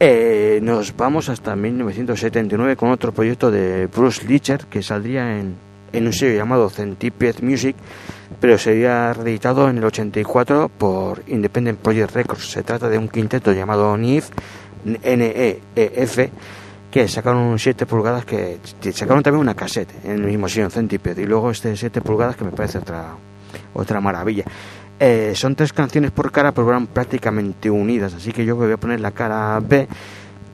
Eh, 0.00 0.58
nos 0.60 0.96
vamos 0.96 1.28
hasta 1.28 1.54
1979 1.54 2.74
con 2.74 2.90
otro 2.90 3.12
proyecto 3.12 3.52
de 3.52 3.86
Bruce 3.86 4.26
Litcher 4.26 4.66
que 4.66 4.82
saldría 4.82 5.38
en, 5.38 5.54
en 5.92 6.06
un 6.06 6.12
sello 6.12 6.36
llamado 6.36 6.68
Centipede 6.68 7.40
Music, 7.42 7.76
pero 8.40 8.58
sería 8.58 9.12
reeditado 9.12 9.70
en 9.70 9.78
el 9.78 9.84
84 9.84 10.72
por 10.76 11.22
Independent 11.28 11.78
Project 11.78 12.16
Records. 12.16 12.50
Se 12.50 12.64
trata 12.64 12.88
de 12.88 12.98
un 12.98 13.08
quinteto 13.08 13.52
llamado 13.52 13.96
NEF, 13.96 14.30
N-E-E-F, 14.84 16.30
que 16.90 17.06
sacaron 17.08 17.42
un 17.42 17.58
7 17.58 17.86
pulgadas 17.86 18.24
que 18.24 18.58
sacaron 18.92 19.22
también 19.22 19.40
una 19.40 19.54
cassette 19.54 20.04
en 20.04 20.12
el 20.12 20.22
mismo 20.22 20.46
en 20.48 20.70
Centipede 20.70 21.22
y 21.22 21.26
luego 21.26 21.50
este 21.50 21.76
7 21.76 22.00
pulgadas 22.00 22.36
que 22.36 22.44
me 22.44 22.50
parece 22.50 22.78
otra 22.78 23.14
otra 23.72 24.00
maravilla. 24.00 24.44
Eh, 24.98 25.32
son 25.34 25.54
tres 25.54 25.72
canciones 25.72 26.10
por 26.10 26.30
cara 26.30 26.52
pero 26.52 26.66
van 26.66 26.86
prácticamente 26.88 27.70
unidas 27.70 28.14
así 28.14 28.32
que 28.32 28.44
yo 28.44 28.56
voy 28.56 28.70
a 28.72 28.76
poner 28.76 29.00
la 29.00 29.12
cara 29.12 29.58
B 29.60 29.88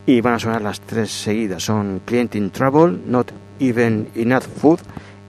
y 0.07 0.21
van 0.21 0.35
a 0.35 0.39
sonar 0.39 0.63
las 0.63 0.81
tres 0.81 1.11
seguidas. 1.11 1.63
Son 1.65 2.01
Client 2.05 2.35
in 2.37 2.51
Trouble 2.51 2.99
Not 3.07 3.33
Even 3.59 4.09
Enough 4.15 4.45
Food 4.61 4.81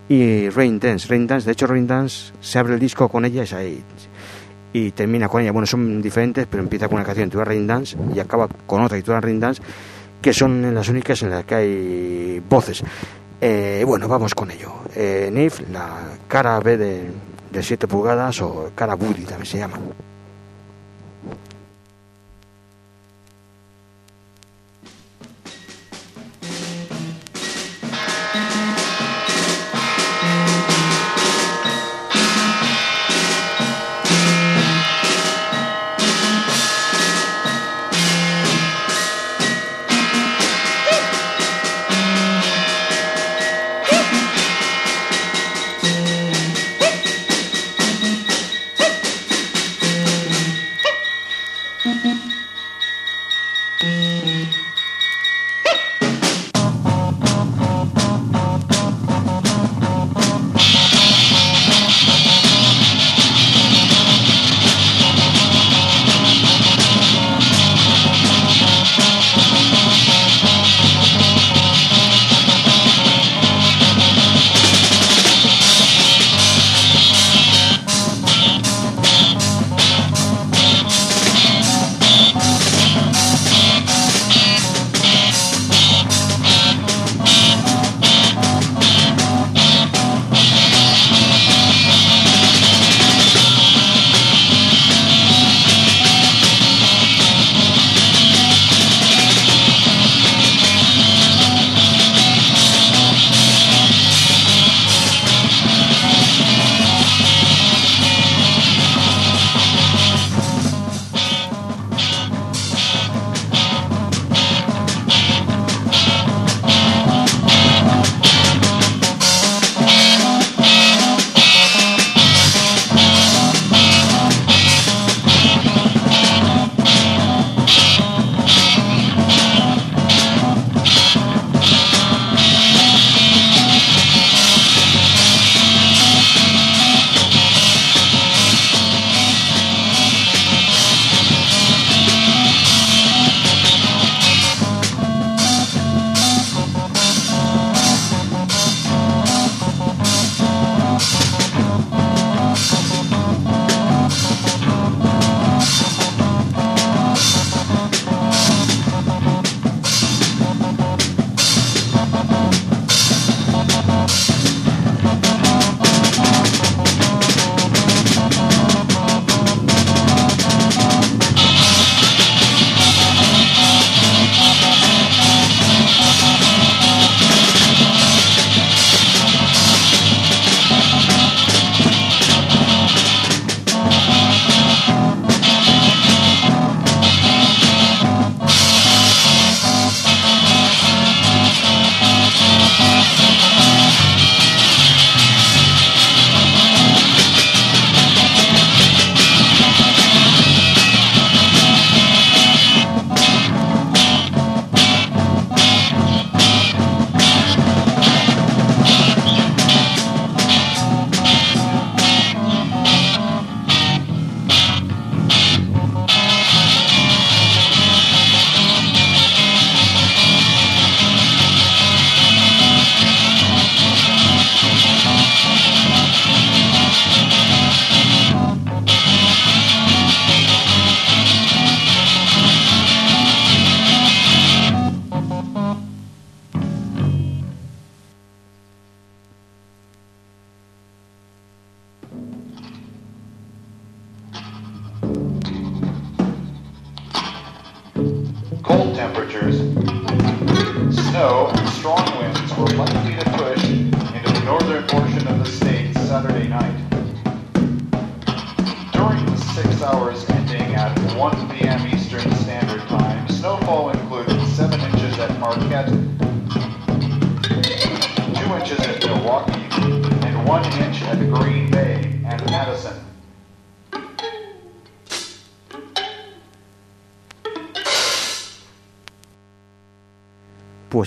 y 0.10 0.50
Rain 0.50 0.80
Dance. 0.80 1.08
Rain 1.08 1.26
Dance 1.26 1.46
de 1.46 1.54
hecho 1.54 1.68
Rain 1.68 1.88
Dance 1.88 2.34
se 2.42 2.60
abre 2.60 2.76
el 2.76 2.80
disco 2.80 3.08
con 3.10 3.26
ella 3.26 3.44
es 3.44 3.54
ahí 3.54 3.84
y 4.74 4.92
termina 4.92 5.28
con 5.28 5.42
ella. 5.42 5.52
Bueno, 5.52 5.66
son 5.66 6.02
diferentes, 6.02 6.46
pero 6.50 6.62
empieza 6.62 6.88
con 6.88 6.96
una 6.96 7.06
canción. 7.06 7.30
Titulada 7.30 7.50
Rain 7.50 7.68
Dance 7.68 7.98
y 8.14 8.20
acaba 8.20 8.48
con 8.66 8.84
otra. 8.84 8.98
Titulada 8.98 9.22
Rain 9.22 9.40
Dance, 9.40 9.62
que 10.22 10.34
son 10.34 10.74
las 10.74 10.90
únicas 10.90 11.22
en 11.24 11.30
las 11.30 11.46
que 11.46 11.56
hay 11.56 12.44
voces. 12.50 12.84
Eh, 13.40 13.84
bueno, 13.86 14.08
vamos 14.08 14.34
con 14.34 14.50
ello. 14.52 14.74
Eh, 14.96 15.30
Nif, 15.32 15.62
la 15.72 16.18
cara 16.28 16.60
B 16.60 16.78
de, 16.78 17.12
de 17.52 17.64
7 17.64 17.88
pulgadas 17.88 18.42
o 18.42 18.72
cara 18.76 18.96
Woody 18.96 19.24
también 19.24 19.46
se 19.46 19.58
llama. 19.60 19.78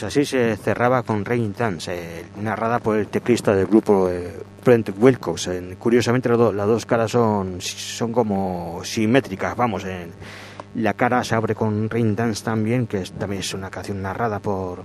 Pues 0.00 0.16
así 0.16 0.24
se 0.24 0.56
cerraba 0.56 1.02
con 1.02 1.26
Rain 1.26 1.52
Dance, 1.52 1.92
eh, 1.92 2.24
narrada 2.40 2.78
por 2.78 2.96
el 2.96 3.08
teclista 3.08 3.54
del 3.54 3.66
grupo 3.66 4.08
eh, 4.08 4.32
Brent 4.64 4.88
Wilcox. 4.98 5.50
Curiosamente 5.78 6.30
las, 6.30 6.38
do- 6.38 6.52
las 6.54 6.66
dos 6.66 6.86
caras 6.86 7.10
son, 7.10 7.60
son 7.60 8.10
como 8.10 8.80
simétricas, 8.82 9.54
vamos, 9.54 9.84
la 10.76 10.94
cara 10.94 11.22
se 11.22 11.34
abre 11.34 11.54
con 11.54 11.90
Rain 11.90 12.16
Dance 12.16 12.42
también, 12.42 12.86
que 12.86 13.02
es- 13.02 13.12
también 13.12 13.40
es 13.40 13.52
una 13.52 13.68
canción 13.68 14.00
narrada 14.00 14.38
por, 14.38 14.84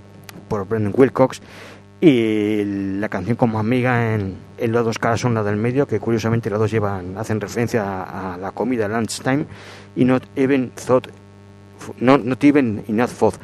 por 0.50 0.68
Brent 0.68 0.94
Wilcox, 0.94 1.40
y 1.98 2.62
la 3.00 3.08
canción 3.08 3.36
como 3.38 3.58
amiga 3.58 4.12
en, 4.14 4.36
en 4.58 4.72
las 4.72 4.84
dos 4.84 4.98
caras 4.98 5.18
son 5.20 5.32
la 5.32 5.42
del 5.42 5.56
medio, 5.56 5.86
que 5.86 5.98
curiosamente 5.98 6.50
las 6.50 6.58
dos 6.58 6.70
llevan, 6.70 7.16
hacen 7.16 7.40
referencia 7.40 8.02
a, 8.02 8.34
a 8.34 8.36
la 8.36 8.50
comida 8.52 8.86
lunchtime, 8.86 9.46
y 9.96 10.04
not 10.04 10.24
even 10.36 10.72
thought, 10.72 11.06
not, 12.00 12.22
not 12.22 12.44
even 12.44 12.84
enough 12.88 13.12
thought 13.12 13.36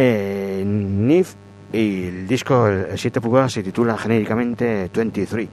eh, 0.00 0.62
NIF 0.64 1.34
y 1.72 2.04
el 2.04 2.28
disco, 2.28 2.68
el 2.68 2.96
7 2.96 3.20
pulgadas, 3.20 3.52
se 3.52 3.62
titula 3.64 3.98
genéricamente 3.98 4.88
23. 4.94 5.48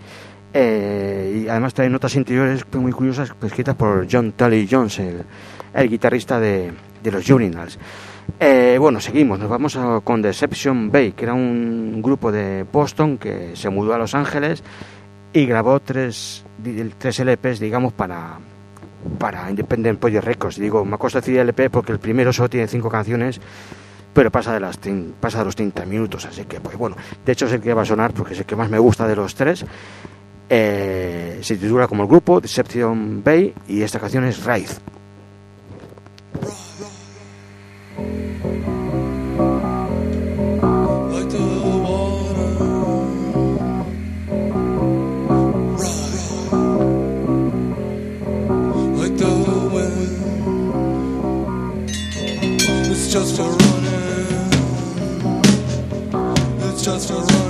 Eh, 0.54 1.42
y 1.46 1.50
además 1.50 1.74
trae 1.74 1.90
notas 1.90 2.16
interiores 2.16 2.64
muy 2.74 2.92
curiosas 2.92 3.34
escritas 3.44 3.76
por 3.76 4.08
John 4.10 4.34
Tully 4.34 4.68
Jones, 4.70 5.00
el, 5.00 5.24
el 5.74 5.90
guitarrista 5.90 6.40
de, 6.40 6.72
de 7.04 7.12
los 7.12 7.28
Urinals. 7.30 7.78
Eh, 8.40 8.78
bueno, 8.80 9.00
seguimos, 9.02 9.40
nos 9.40 9.50
vamos 9.50 9.76
a- 9.76 10.00
con 10.04 10.22
Deception 10.22 10.92
Bay, 10.92 11.12
que 11.14 11.26
era 11.26 11.34
un 11.34 12.02
grupo 12.02 12.32
de 12.32 12.64
Boston 12.72 13.18
que 13.18 13.56
se 13.56 13.70
mudó 13.70 13.94
a 13.94 13.98
Los 13.98 14.14
Ángeles 14.16 14.64
y 15.34 15.46
grabó 15.46 15.80
tres, 15.82 16.46
tres 16.98 17.20
LPs, 17.20 17.60
digamos, 17.60 17.92
para, 17.94 18.38
para 19.20 19.50
Independent 19.50 20.00
Project 20.00 20.24
Records. 20.24 20.58
Digo, 20.58 20.86
me 20.86 20.98
cuesta 20.98 21.20
decir 21.20 21.38
LP 21.40 21.70
porque 21.70 21.92
el 21.92 22.00
primero 22.00 22.32
solo 22.32 22.50
tiene 22.50 22.68
cinco 22.68 22.90
canciones 22.90 23.42
pero 24.16 24.32
pasa 24.32 24.54
de, 24.54 24.62
las, 24.62 24.80
pasa 25.20 25.40
de 25.40 25.46
los 25.46 25.56
30 25.58 25.86
minutos, 25.86 26.26
así 26.26 26.46
que 26.46 26.62
pues 26.62 26.78
bueno, 26.78 26.96
de 27.26 27.32
hecho 27.34 27.48
es 27.48 27.52
el 27.52 27.62
que 27.62 27.74
va 27.74 27.82
a 27.82 27.86
sonar 27.86 28.14
porque 28.14 28.34
es 28.34 28.40
el 28.40 28.46
que 28.46 28.56
más 28.56 28.70
me 28.70 28.80
gusta 28.80 29.06
de 29.06 29.16
los 29.16 29.36
tres. 29.36 29.66
Eh, 30.50 31.40
se 31.42 31.58
titula 31.58 31.88
como 31.88 32.04
el 32.04 32.10
grupo 32.10 32.40
Deception 32.40 33.22
Bay 33.24 33.54
y 33.68 33.82
esta 33.82 34.00
canción 34.00 34.24
es 34.24 34.40
the 53.38 53.65
just 56.86 57.10
a 57.10 57.16
running. 57.16 57.45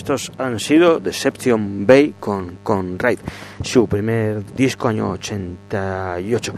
Estos 0.00 0.32
han 0.38 0.58
sido 0.58 0.98
Deception 0.98 1.86
Bay 1.86 2.14
con, 2.18 2.60
con 2.62 2.98
Raid, 2.98 3.18
su 3.62 3.86
primer 3.86 4.42
disco 4.54 4.88
año 4.88 5.10
88. 5.10 6.54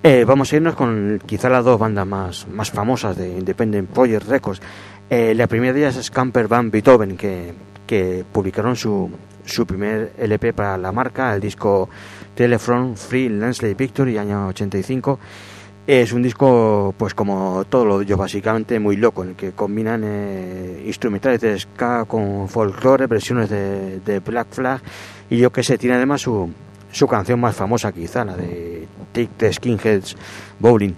Eh, 0.00 0.24
vamos 0.24 0.52
a 0.52 0.56
irnos 0.56 0.76
con 0.76 1.20
quizá 1.26 1.48
las 1.48 1.64
dos 1.64 1.76
bandas 1.76 2.06
más, 2.06 2.46
más 2.46 2.70
famosas 2.70 3.16
de 3.16 3.30
Independent 3.30 3.90
Project 3.90 4.28
Records. 4.28 4.62
Eh, 5.10 5.34
la 5.34 5.48
primera 5.48 5.72
de 5.72 5.80
ellas 5.80 5.96
es 5.96 6.08
Camper 6.08 6.46
Van 6.46 6.70
Beethoven, 6.70 7.16
que, 7.16 7.52
que 7.84 8.24
publicaron 8.30 8.76
su, 8.76 9.10
su 9.44 9.66
primer 9.66 10.12
LP 10.16 10.52
para 10.52 10.78
la 10.78 10.92
marca, 10.92 11.34
el 11.34 11.40
disco 11.40 11.88
Telefront 12.36 12.96
Free 12.96 13.28
Lansley 13.28 13.74
Victory, 13.74 14.18
año 14.18 14.46
85. 14.46 15.18
Es 15.86 16.12
un 16.12 16.22
disco, 16.22 16.94
pues 16.96 17.12
como 17.12 17.64
todo 17.68 17.84
lo 17.84 18.02
yo 18.02 18.16
básicamente 18.16 18.78
muy 18.78 18.96
loco, 18.96 19.22
en 19.22 19.30
el 19.30 19.36
que 19.36 19.52
combinan 19.52 20.02
eh, 20.04 20.82
instrumentales 20.86 21.42
de 21.42 21.58
ska 21.58 22.06
con 22.06 22.48
folklore, 22.48 23.06
versiones 23.06 23.50
de, 23.50 24.00
de 24.00 24.20
Black 24.20 24.48
Flag 24.50 24.80
y 25.28 25.36
yo 25.36 25.50
que 25.52 25.62
sé, 25.62 25.76
tiene 25.76 25.96
además 25.96 26.22
su, 26.22 26.50
su 26.90 27.06
canción 27.06 27.38
más 27.38 27.54
famosa 27.54 27.92
quizá, 27.92 28.24
la 28.24 28.36
de 28.36 28.86
Take 29.12 29.30
the 29.36 29.52
Skinheads 29.52 30.16
Bowling. 30.58 30.94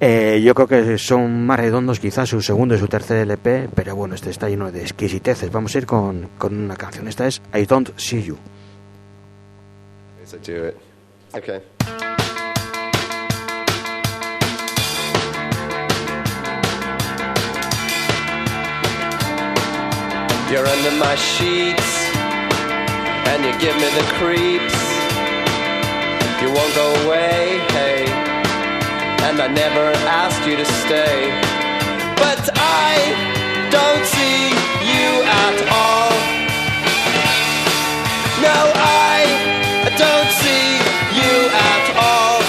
Eh, 0.00 0.40
yo 0.42 0.54
creo 0.54 0.66
que 0.66 0.98
son 0.98 1.46
más 1.46 1.60
redondos 1.60 2.00
quizás 2.00 2.28
su 2.28 2.40
segundo 2.42 2.74
y 2.74 2.78
su 2.78 2.88
tercer 2.88 3.18
LP, 3.18 3.68
pero 3.74 3.94
bueno, 3.94 4.14
este 4.14 4.30
está 4.30 4.48
lleno 4.48 4.72
de 4.72 4.80
exquisiteces. 4.82 5.52
Vamos 5.52 5.74
a 5.74 5.78
ir 5.78 5.86
con, 5.86 6.28
con 6.38 6.56
una 6.56 6.76
canción, 6.76 7.06
esta 7.06 7.26
es 7.26 7.40
I 7.54 7.66
Don't 7.66 7.90
See 7.96 8.22
You. 8.22 8.36
Okay. 11.34 12.11
You're 20.52 20.66
under 20.66 20.90
my 20.90 21.14
sheets, 21.14 22.12
and 23.32 23.42
you 23.42 23.52
give 23.58 23.74
me 23.74 23.88
the 23.96 24.04
creeps. 24.20 24.76
You 26.42 26.52
won't 26.52 26.74
go 26.74 26.92
away, 27.06 27.56
hey, 27.72 28.04
and 29.24 29.40
I 29.40 29.48
never 29.48 29.96
asked 30.04 30.46
you 30.46 30.56
to 30.56 30.66
stay. 30.84 31.32
But 32.20 32.50
I 32.52 32.92
don't 33.72 34.04
see 34.04 34.52
you 34.92 35.24
at 35.24 35.56
all. 35.72 36.12
No, 38.44 38.58
I 38.76 39.88
don't 39.96 40.30
see 40.42 40.68
you 41.16 41.34
at 41.72 41.84
all. 41.96 42.44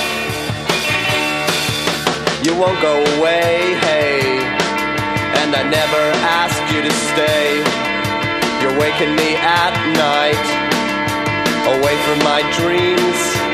You 2.44 2.54
won't 2.60 2.82
go 2.82 3.00
away, 3.16 3.80
hey, 3.80 4.44
and 5.40 5.56
I 5.56 5.64
never 5.64 6.04
asked 6.36 6.68
you 6.76 6.82
to 6.82 6.92
stay. 6.92 7.93
Waking 8.84 9.16
me 9.16 9.34
at 9.38 9.76
night, 9.96 10.46
away 11.74 11.96
from 12.04 12.20
my 12.20 12.42
dreams. 12.52 13.53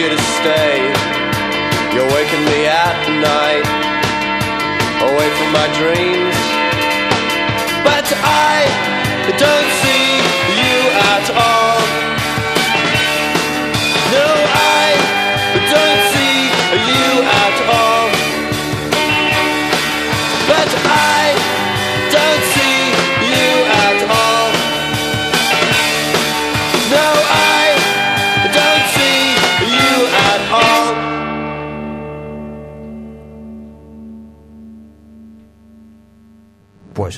You 0.00 0.08
to 0.08 0.22
stay. 0.40 0.80
You're 1.92 2.08
waking 2.16 2.44
me 2.46 2.64
at 2.64 2.96
night, 3.20 3.66
away 5.04 5.28
from 5.36 5.52
my 5.52 5.68
dreams. 5.76 6.29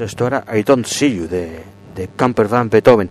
Esto 0.05 0.27
era 0.27 0.45
I 0.55 0.63
Don't 0.63 0.87
See 0.87 1.17
You 1.17 1.29
de, 1.29 1.61
de 1.95 2.09
Camper 2.17 2.49
Van 2.49 2.69
Beethoven. 2.69 3.11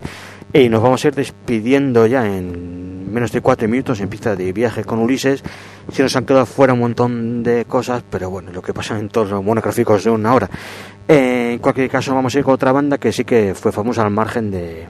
Y 0.52 0.68
nos 0.68 0.82
vamos 0.82 1.04
a 1.04 1.08
ir 1.08 1.14
despidiendo 1.14 2.06
ya 2.06 2.26
en 2.26 3.12
menos 3.12 3.32
de 3.32 3.40
cuatro 3.40 3.68
minutos. 3.68 4.00
Empieza 4.00 4.36
de 4.36 4.52
viaje 4.52 4.84
con 4.84 4.98
Ulises. 4.98 5.42
Se 5.92 6.02
nos 6.02 6.14
han 6.16 6.26
quedado 6.26 6.46
fuera 6.46 6.72
un 6.72 6.80
montón 6.80 7.42
de 7.42 7.64
cosas, 7.64 8.02
pero 8.08 8.30
bueno, 8.30 8.52
lo 8.52 8.62
que 8.62 8.74
pasa 8.74 8.98
en 8.98 9.08
todos 9.08 9.30
los 9.30 9.42
monográficos 9.42 10.04
de 10.04 10.10
una 10.10 10.34
hora. 10.34 10.50
En 11.08 11.58
cualquier 11.58 11.88
caso, 11.88 12.14
vamos 12.14 12.34
a 12.34 12.38
ir 12.38 12.44
con 12.44 12.54
otra 12.54 12.72
banda 12.72 12.98
que 12.98 13.12
sí 13.12 13.24
que 13.24 13.54
fue 13.54 13.72
famosa 13.72 14.02
al 14.02 14.10
margen 14.10 14.50
de, 14.50 14.86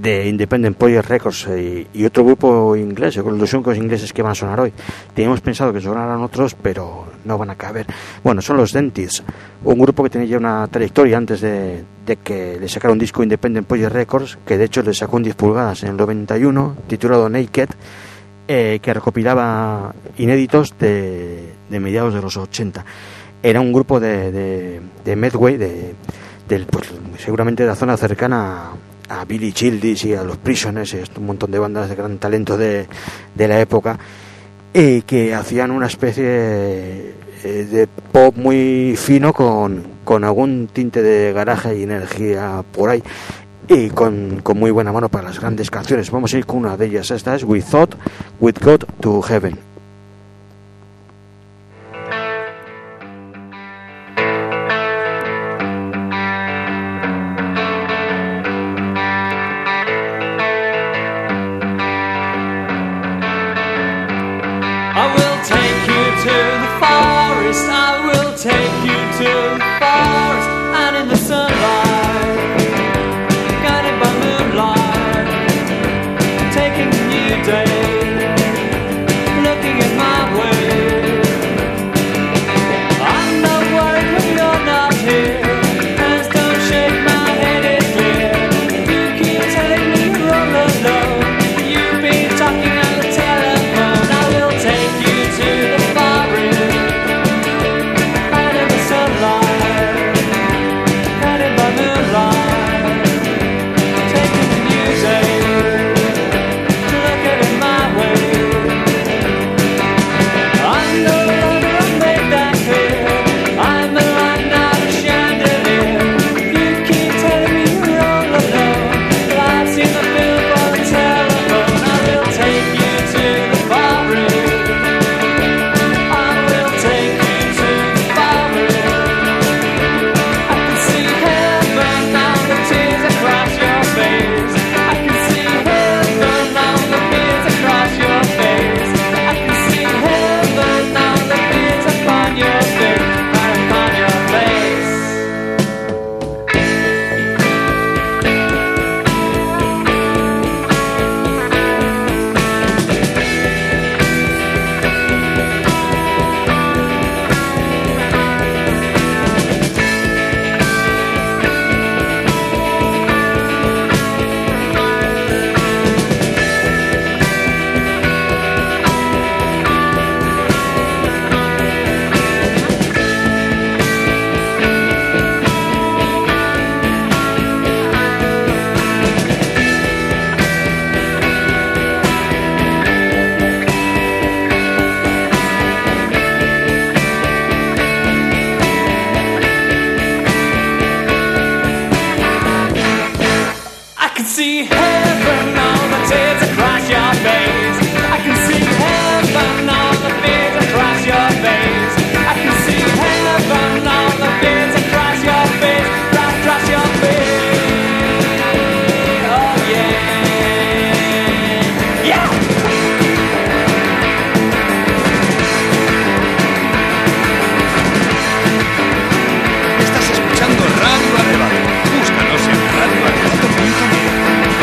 de 0.00 0.28
Independent 0.28 0.76
Project 0.76 1.08
Records 1.08 1.46
eh, 1.48 1.86
y, 1.92 2.00
y 2.00 2.04
otro 2.04 2.24
grupo 2.24 2.76
inglés, 2.76 3.18
con 3.18 3.38
los 3.38 3.52
únicos 3.54 3.76
ingleses 3.76 4.12
que 4.12 4.22
van 4.22 4.32
a 4.32 4.34
sonar 4.34 4.60
hoy. 4.60 4.72
Teníamos 5.14 5.40
pensado 5.40 5.72
que 5.72 5.80
sonaran 5.80 6.20
otros, 6.20 6.54
pero 6.54 7.06
no 7.24 7.38
van 7.38 7.50
a 7.50 7.56
caber. 7.56 7.86
Bueno, 8.22 8.42
son 8.42 8.56
los 8.56 8.72
Dentists, 8.72 9.22
un 9.64 9.78
grupo 9.78 10.02
que 10.02 10.10
tenía 10.10 10.28
ya 10.28 10.38
una 10.38 10.66
trayectoria 10.68 11.16
antes 11.16 11.40
de, 11.40 11.84
de 12.04 12.16
que 12.16 12.58
le 12.60 12.68
sacara 12.68 12.92
un 12.92 12.98
disco 12.98 13.22
Independent 13.22 13.66
Project 13.66 13.92
Records, 13.92 14.38
que 14.46 14.58
de 14.58 14.64
hecho 14.64 14.82
le 14.82 14.94
sacó 14.94 15.16
un 15.16 15.22
10 15.22 15.36
pulgadas 15.36 15.82
en 15.82 15.90
el 15.90 15.96
91, 15.96 16.76
titulado 16.86 17.28
Naked, 17.28 17.68
eh, 18.46 18.78
que 18.82 18.92
recopilaba 18.92 19.94
inéditos 20.18 20.76
de, 20.78 21.54
de 21.70 21.80
mediados 21.80 22.12
de 22.14 22.20
los 22.20 22.36
80. 22.36 22.84
Era 23.42 23.60
un 23.60 23.72
grupo 23.72 24.00
de, 24.00 24.80
de, 25.04 25.16
Medway, 25.16 25.56
de, 25.56 25.94
del, 26.48 26.66
pues, 26.66 26.90
seguramente 27.18 27.62
de 27.62 27.68
la 27.68 27.74
zona 27.74 27.96
cercana 27.96 28.70
a 29.08 29.24
Billy 29.24 29.52
Childis 29.52 30.04
y 30.04 30.14
a 30.14 30.22
los 30.22 30.36
Prisoners, 30.36 30.94
un 31.16 31.26
montón 31.26 31.50
de 31.50 31.58
bandas 31.58 31.88
de 31.88 31.94
gran 31.94 32.18
talento 32.18 32.56
de, 32.56 32.86
de 33.34 33.48
la 33.48 33.60
época, 33.60 33.98
y 34.72 35.02
que 35.02 35.34
hacían 35.34 35.70
una 35.70 35.86
especie 35.86 36.24
eh, 36.26 37.68
de 37.70 37.86
pop 37.86 38.36
muy 38.36 38.96
fino 38.96 39.32
con, 39.32 39.84
con 40.04 40.24
algún 40.24 40.68
tinte 40.72 41.02
de 41.02 41.32
garaje 41.32 41.78
y 41.78 41.82
energía 41.84 42.64
por 42.72 42.90
ahí 42.90 43.02
y 43.68 43.88
con, 43.90 44.40
con 44.42 44.58
muy 44.58 44.70
buena 44.70 44.92
mano 44.92 45.08
para 45.08 45.28
las 45.28 45.40
grandes 45.40 45.70
canciones. 45.70 46.10
Vamos 46.10 46.34
a 46.34 46.38
ir 46.38 46.46
con 46.46 46.58
una 46.58 46.76
de 46.76 46.86
ellas. 46.86 47.10
Esta 47.10 47.34
es 47.34 47.44
We 47.44 47.62
Thought 47.62 47.94
We'd 48.40 48.58
Got 48.62 48.84
to 49.00 49.22
Heaven. 49.22 49.73